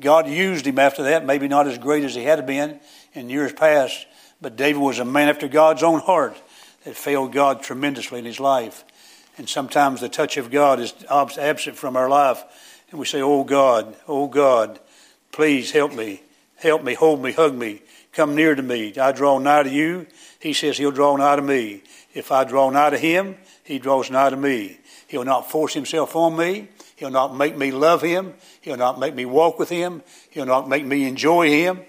God 0.00 0.26
used 0.26 0.66
him 0.66 0.78
after 0.78 1.04
that, 1.04 1.24
maybe 1.24 1.46
not 1.46 1.68
as 1.68 1.78
great 1.78 2.02
as 2.02 2.14
he 2.14 2.24
had 2.24 2.46
been 2.46 2.80
in 3.12 3.30
years 3.30 3.52
past, 3.52 4.06
but 4.40 4.56
David 4.56 4.80
was 4.80 4.98
a 4.98 5.04
man 5.04 5.28
after 5.28 5.46
God's 5.46 5.82
own 5.82 6.00
heart 6.00 6.40
that 6.84 6.96
failed 6.96 7.32
God 7.32 7.62
tremendously 7.62 8.18
in 8.18 8.24
his 8.24 8.40
life. 8.40 8.84
And 9.36 9.48
sometimes 9.48 10.00
the 10.00 10.08
touch 10.08 10.36
of 10.36 10.50
God 10.50 10.80
is 10.80 10.94
absent 11.08 11.76
from 11.76 11.96
our 11.96 12.08
life 12.08 12.42
and 12.90 12.98
we 12.98 13.06
say, 13.06 13.22
Oh 13.22 13.44
God, 13.44 13.96
oh 14.08 14.26
God, 14.28 14.80
Please 15.32 15.70
help 15.70 15.94
me. 15.94 16.22
Help 16.56 16.84
me, 16.84 16.94
hold 16.94 17.22
me, 17.22 17.32
hug 17.32 17.54
me, 17.54 17.80
come 18.12 18.34
near 18.34 18.54
to 18.54 18.62
me. 18.62 18.92
I 18.98 19.12
draw 19.12 19.38
nigh 19.38 19.62
to 19.62 19.70
you. 19.70 20.06
He 20.38 20.52
says 20.52 20.76
he'll 20.76 20.90
draw 20.90 21.16
nigh 21.16 21.36
to 21.36 21.42
me. 21.42 21.82
If 22.12 22.30
I 22.30 22.44
draw 22.44 22.68
nigh 22.68 22.90
to 22.90 22.98
him, 22.98 23.36
he 23.64 23.78
draws 23.78 24.10
nigh 24.10 24.28
to 24.28 24.36
me. 24.36 24.78
He'll 25.08 25.24
not 25.24 25.50
force 25.50 25.72
himself 25.72 26.14
on 26.14 26.36
me. 26.36 26.68
He'll 26.96 27.10
not 27.10 27.34
make 27.34 27.56
me 27.56 27.70
love 27.70 28.02
him. 28.02 28.34
He'll 28.60 28.76
not 28.76 28.98
make 28.98 29.14
me 29.14 29.24
walk 29.24 29.58
with 29.58 29.70
him. 29.70 30.02
He'll 30.28 30.44
not 30.44 30.68
make 30.68 30.84
me 30.84 31.06
enjoy 31.06 31.48
him. 31.48 31.80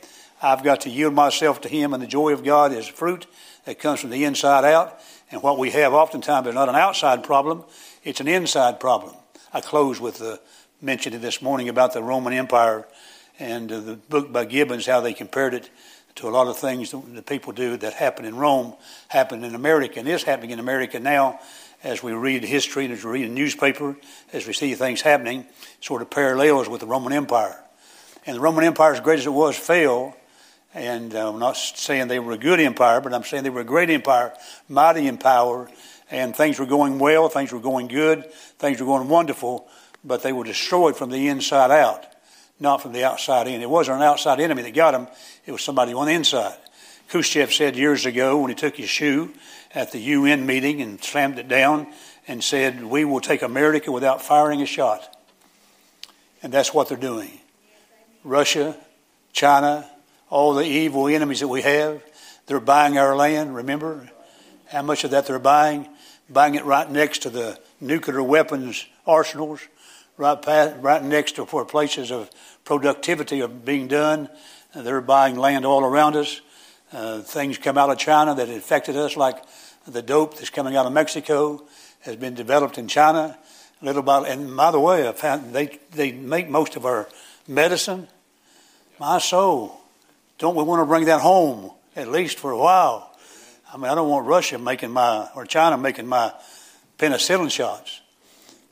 I've 0.41 0.63
got 0.63 0.81
to 0.81 0.89
yield 0.89 1.13
myself 1.13 1.59
to 1.61 1.69
him, 1.69 1.93
and 1.93 2.01
the 2.01 2.07
joy 2.07 2.31
of 2.31 2.43
God 2.43 2.71
is 2.71 2.87
fruit 2.87 3.27
that 3.65 3.77
comes 3.77 3.99
from 3.99 4.09
the 4.09 4.23
inside 4.23 4.63
out. 4.63 4.99
And 5.31 5.43
what 5.43 5.59
we 5.59 5.71
have 5.71 5.93
oftentimes 5.93 6.47
is 6.47 6.55
not 6.55 6.69
an 6.69 6.75
outside 6.75 7.23
problem, 7.23 7.65
it's 8.03 8.21
an 8.21 8.27
inside 8.29 8.79
problem. 8.79 9.15
I 9.53 9.59
close 9.59 9.99
with 9.99 10.19
the 10.19 10.39
mention 10.81 11.19
this 11.21 11.43
morning 11.43 11.69
about 11.69 11.93
the 11.93 12.01
Roman 12.01 12.33
Empire 12.33 12.87
and 13.37 13.71
uh, 13.71 13.79
the 13.79 13.95
book 13.95 14.33
by 14.33 14.45
Gibbons, 14.45 14.87
how 14.87 14.99
they 14.99 15.13
compared 15.13 15.53
it 15.53 15.69
to 16.15 16.27
a 16.27 16.31
lot 16.31 16.47
of 16.47 16.57
things 16.57 16.91
that 16.91 17.25
people 17.27 17.53
do 17.53 17.77
that 17.77 17.93
happen 17.93 18.25
in 18.25 18.35
Rome, 18.35 18.73
happened 19.07 19.45
in 19.45 19.53
America, 19.53 19.99
and 19.99 20.07
is 20.07 20.23
happening 20.23 20.49
in 20.49 20.59
America 20.59 20.99
now 20.99 21.39
as 21.83 22.01
we 22.01 22.13
read 22.13 22.43
history 22.43 22.85
and 22.85 22.93
as 22.93 23.03
we 23.03 23.11
read 23.11 23.29
the 23.29 23.33
newspaper, 23.33 23.95
as 24.33 24.47
we 24.47 24.53
see 24.53 24.73
things 24.73 25.01
happening, 25.01 25.45
sort 25.81 26.01
of 26.01 26.09
parallels 26.09 26.67
with 26.67 26.81
the 26.81 26.87
Roman 26.87 27.13
Empire. 27.13 27.63
And 28.25 28.37
the 28.37 28.41
Roman 28.41 28.63
Empire, 28.63 28.93
as 28.93 29.01
great 29.01 29.19
as 29.19 29.27
it 29.27 29.31
was, 29.31 29.55
fell. 29.55 30.17
And 30.73 31.13
uh, 31.13 31.29
I'm 31.29 31.39
not 31.39 31.57
saying 31.57 32.07
they 32.07 32.19
were 32.19 32.33
a 32.33 32.37
good 32.37 32.59
empire, 32.59 33.01
but 33.01 33.13
I'm 33.13 33.23
saying 33.23 33.43
they 33.43 33.49
were 33.51 33.61
a 33.61 33.65
great 33.65 33.91
empire, 33.91 34.33
mighty 34.67 35.07
in 35.07 35.19
power, 35.19 35.69
and 36.09 36.35
things 36.35 36.59
were 36.59 36.65
going 36.65 36.97
well, 36.97 37.29
things 37.29 37.51
were 37.51 37.59
going 37.59 37.87
good, 37.87 38.31
things 38.57 38.79
were 38.79 38.85
going 38.85 39.07
wonderful, 39.07 39.67
but 40.03 40.23
they 40.23 40.33
were 40.33 40.43
destroyed 40.43 40.95
from 40.95 41.09
the 41.09 41.27
inside 41.27 41.71
out 41.71 42.05
not 42.61 42.81
from 42.81 42.93
the 42.93 43.03
outside 43.03 43.47
in. 43.47 43.61
It 43.61 43.69
wasn't 43.69 43.97
an 43.97 44.03
outside 44.03 44.39
enemy 44.39 44.61
that 44.61 44.73
got 44.73 44.91
them, 44.91 45.07
it 45.45 45.51
was 45.51 45.63
somebody 45.63 45.93
on 45.93 46.05
the 46.05 46.13
inside. 46.13 46.55
Khrushchev 47.09 47.51
said 47.51 47.75
years 47.75 48.05
ago 48.05 48.37
when 48.39 48.49
he 48.49 48.55
took 48.55 48.77
his 48.77 48.89
shoe 48.89 49.33
at 49.73 49.91
the 49.91 49.99
UN 49.99 50.45
meeting 50.45 50.81
and 50.81 51.03
slammed 51.03 51.39
it 51.39 51.47
down 51.47 51.87
and 52.27 52.41
said, 52.41 52.83
We 52.83 53.03
will 53.03 53.19
take 53.19 53.41
America 53.41 53.91
without 53.91 54.21
firing 54.21 54.61
a 54.61 54.65
shot. 54.65 55.17
And 56.43 56.53
that's 56.53 56.73
what 56.73 56.87
they're 56.87 56.97
doing. 56.97 57.39
Russia, 58.23 58.77
China, 59.33 59.89
all 60.29 60.53
the 60.53 60.65
evil 60.65 61.07
enemies 61.07 61.41
that 61.41 61.47
we 61.47 61.63
have, 61.63 62.01
they're 62.45 62.59
buying 62.59 62.97
our 62.97 63.15
land, 63.15 63.55
remember? 63.55 64.09
How 64.67 64.83
much 64.83 65.03
of 65.03 65.11
that 65.11 65.25
they're 65.25 65.39
buying? 65.39 65.89
Buying 66.29 66.55
it 66.55 66.63
right 66.63 66.89
next 66.89 67.23
to 67.23 67.29
the 67.29 67.59
nuclear 67.81 68.23
weapons 68.23 68.85
arsenals, 69.05 69.61
right, 70.21 70.39
past, 70.41 70.75
right 70.81 71.03
next 71.03 71.35
to 71.35 71.45
where 71.45 71.65
places 71.65 72.11
of 72.11 72.29
productivity 72.63 73.41
are 73.41 73.47
being 73.47 73.87
done. 73.87 74.29
Uh, 74.73 74.83
they're 74.83 75.01
buying 75.01 75.35
land 75.35 75.65
all 75.65 75.83
around 75.83 76.15
us. 76.15 76.41
Uh, 76.93 77.21
things 77.21 77.57
come 77.57 77.77
out 77.77 77.89
of 77.89 77.97
China 77.97 78.35
that 78.35 78.47
affected 78.49 78.95
us, 78.95 79.17
like 79.17 79.41
the 79.87 80.01
dope 80.01 80.35
that's 80.35 80.51
coming 80.51 80.75
out 80.75 80.85
of 80.85 80.93
Mexico 80.93 81.65
has 82.01 82.15
been 82.15 82.35
developed 82.35 82.77
in 82.77 82.87
China. 82.87 83.37
Little 83.81 84.03
by, 84.03 84.27
and 84.27 84.55
by 84.55 84.69
the 84.69 84.79
way, 84.79 85.07
I 85.07 85.11
found 85.13 85.53
they 85.53 85.79
they 85.91 86.11
make 86.11 86.47
most 86.47 86.75
of 86.75 86.85
our 86.85 87.09
medicine. 87.47 88.07
My 88.99 89.17
soul, 89.17 89.81
don't 90.37 90.55
we 90.55 90.63
want 90.63 90.81
to 90.81 90.85
bring 90.85 91.05
that 91.05 91.21
home 91.21 91.71
at 91.95 92.07
least 92.07 92.37
for 92.37 92.51
a 92.51 92.57
while? 92.57 93.17
I 93.73 93.77
mean, 93.77 93.87
I 93.87 93.95
don't 93.95 94.09
want 94.09 94.27
Russia 94.27 94.59
making 94.59 94.91
my 94.91 95.29
or 95.35 95.47
China 95.47 95.77
making 95.77 96.05
my 96.05 96.31
penicillin 96.99 97.49
shots 97.49 98.00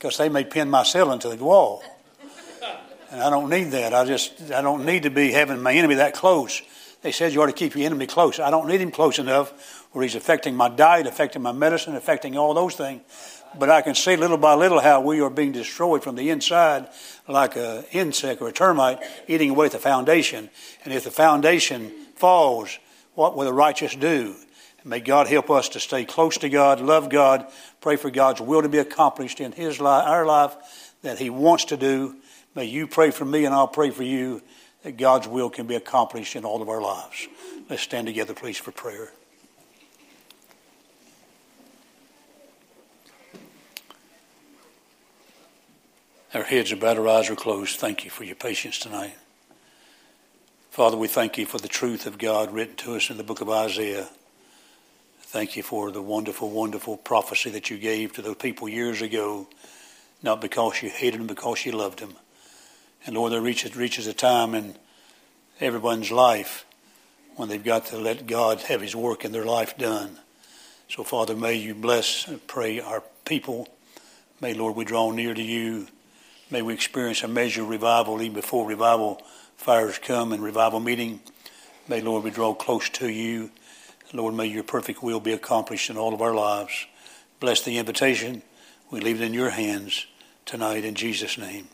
because 0.00 0.16
they 0.16 0.30
may 0.30 0.44
pin 0.44 0.70
my 0.70 0.82
cell 0.82 1.12
into 1.12 1.28
the 1.28 1.44
wall. 1.44 1.82
And 3.10 3.20
I 3.20 3.28
don't 3.28 3.50
need 3.50 3.64
that. 3.72 3.92
I 3.92 4.06
just, 4.06 4.50
I 4.50 4.62
don't 4.62 4.86
need 4.86 5.02
to 5.02 5.10
be 5.10 5.30
having 5.30 5.62
my 5.62 5.74
enemy 5.74 5.96
that 5.96 6.14
close. 6.14 6.62
They 7.02 7.12
said 7.12 7.34
you 7.34 7.42
ought 7.42 7.46
to 7.46 7.52
keep 7.52 7.74
your 7.74 7.84
enemy 7.84 8.06
close. 8.06 8.40
I 8.40 8.50
don't 8.50 8.66
need 8.66 8.80
him 8.80 8.92
close 8.92 9.18
enough 9.18 9.84
where 9.92 10.02
he's 10.02 10.14
affecting 10.14 10.54
my 10.54 10.70
diet, 10.70 11.06
affecting 11.06 11.42
my 11.42 11.52
medicine, 11.52 11.96
affecting 11.96 12.38
all 12.38 12.54
those 12.54 12.76
things. 12.76 13.02
But 13.58 13.68
I 13.68 13.82
can 13.82 13.94
see 13.94 14.16
little 14.16 14.38
by 14.38 14.54
little 14.54 14.80
how 14.80 15.02
we 15.02 15.20
are 15.20 15.28
being 15.28 15.52
destroyed 15.52 16.02
from 16.02 16.14
the 16.14 16.30
inside 16.30 16.88
like 17.28 17.56
an 17.56 17.84
insect 17.92 18.40
or 18.40 18.48
a 18.48 18.52
termite 18.52 19.00
eating 19.28 19.50
away 19.50 19.66
at 19.66 19.72
the 19.72 19.78
foundation. 19.78 20.48
And 20.82 20.94
if 20.94 21.04
the 21.04 21.10
foundation 21.10 21.90
falls, 22.16 22.78
what 23.16 23.36
will 23.36 23.44
the 23.44 23.52
righteous 23.52 23.94
do? 23.94 24.34
May 24.84 25.00
God 25.00 25.26
help 25.26 25.50
us 25.50 25.68
to 25.70 25.80
stay 25.80 26.04
close 26.04 26.38
to 26.38 26.48
God, 26.48 26.80
love 26.80 27.10
God, 27.10 27.46
pray 27.80 27.96
for 27.96 28.10
God's 28.10 28.40
will 28.40 28.62
to 28.62 28.68
be 28.68 28.78
accomplished 28.78 29.40
in 29.40 29.52
His 29.52 29.80
life, 29.80 30.06
our 30.06 30.24
life 30.24 30.94
that 31.02 31.18
He 31.18 31.30
wants 31.30 31.66
to 31.66 31.76
do 31.76 32.16
May 32.54 32.64
you 32.64 32.86
pray 32.86 33.10
for 33.10 33.24
me 33.24 33.44
and 33.44 33.54
I'll 33.54 33.68
pray 33.68 33.90
for 33.90 34.02
you 34.02 34.42
that 34.82 34.96
God's 34.96 35.28
will 35.28 35.50
can 35.50 35.66
be 35.66 35.76
accomplished 35.76 36.34
in 36.34 36.44
all 36.44 36.62
of 36.62 36.68
our 36.68 36.80
lives. 36.80 37.28
Let's 37.68 37.82
stand 37.82 38.06
together, 38.06 38.34
please, 38.34 38.58
for 38.58 38.72
prayer. 38.72 39.12
Our 46.32 46.44
heads 46.44 46.72
are 46.72 46.76
bowed, 46.76 46.98
our 46.98 47.08
eyes 47.08 47.28
are 47.28 47.36
closed. 47.36 47.78
Thank 47.78 48.04
you 48.04 48.10
for 48.10 48.24
your 48.24 48.36
patience 48.36 48.78
tonight. 48.78 49.16
Father, 50.70 50.96
we 50.96 51.08
thank 51.08 51.36
you 51.38 51.46
for 51.46 51.58
the 51.58 51.68
truth 51.68 52.06
of 52.06 52.18
God 52.18 52.52
written 52.52 52.76
to 52.76 52.94
us 52.94 53.10
in 53.10 53.16
the 53.16 53.24
book 53.24 53.40
of 53.40 53.50
Isaiah. 53.50 54.08
Thank 55.30 55.56
you 55.56 55.62
for 55.62 55.92
the 55.92 56.02
wonderful, 56.02 56.50
wonderful 56.50 56.96
prophecy 56.96 57.50
that 57.50 57.70
you 57.70 57.78
gave 57.78 58.14
to 58.14 58.22
those 58.22 58.34
people 58.34 58.68
years 58.68 59.00
ago, 59.00 59.46
not 60.24 60.40
because 60.40 60.82
you 60.82 60.88
hated 60.90 61.20
them, 61.20 61.28
because 61.28 61.64
you 61.64 61.70
loved 61.70 62.00
them. 62.00 62.14
And 63.06 63.14
Lord, 63.14 63.30
there 63.30 63.40
reaches, 63.40 63.76
reaches 63.76 64.08
a 64.08 64.12
time 64.12 64.56
in 64.56 64.74
everyone's 65.60 66.10
life 66.10 66.66
when 67.36 67.48
they've 67.48 67.62
got 67.62 67.86
to 67.86 67.96
let 67.96 68.26
God 68.26 68.62
have 68.62 68.80
His 68.80 68.96
work 68.96 69.24
in 69.24 69.30
their 69.30 69.44
life 69.44 69.78
done. 69.78 70.18
So, 70.88 71.04
Father, 71.04 71.36
may 71.36 71.54
you 71.54 71.76
bless 71.76 72.26
and 72.26 72.44
pray 72.48 72.80
our 72.80 73.04
people. 73.24 73.68
May, 74.40 74.52
Lord, 74.52 74.74
we 74.74 74.84
draw 74.84 75.12
near 75.12 75.32
to 75.32 75.42
you. 75.42 75.86
May 76.50 76.62
we 76.62 76.74
experience 76.74 77.22
a 77.22 77.28
measure 77.28 77.62
of 77.62 77.68
revival 77.68 78.20
even 78.20 78.34
before 78.34 78.66
revival 78.66 79.22
fires 79.56 79.96
come 79.96 80.32
and 80.32 80.42
revival 80.42 80.80
meeting. 80.80 81.20
May, 81.86 82.00
Lord, 82.00 82.24
we 82.24 82.32
draw 82.32 82.52
close 82.52 82.88
to 82.88 83.08
you. 83.08 83.52
Lord, 84.12 84.34
may 84.34 84.46
your 84.46 84.64
perfect 84.64 85.02
will 85.02 85.20
be 85.20 85.32
accomplished 85.32 85.90
in 85.90 85.96
all 85.96 86.12
of 86.12 86.20
our 86.20 86.34
lives. 86.34 86.86
Bless 87.38 87.62
the 87.62 87.78
invitation. 87.78 88.42
We 88.90 89.00
leave 89.00 89.20
it 89.20 89.24
in 89.24 89.34
your 89.34 89.50
hands 89.50 90.06
tonight 90.44 90.84
in 90.84 90.94
Jesus' 90.94 91.38
name. 91.38 91.68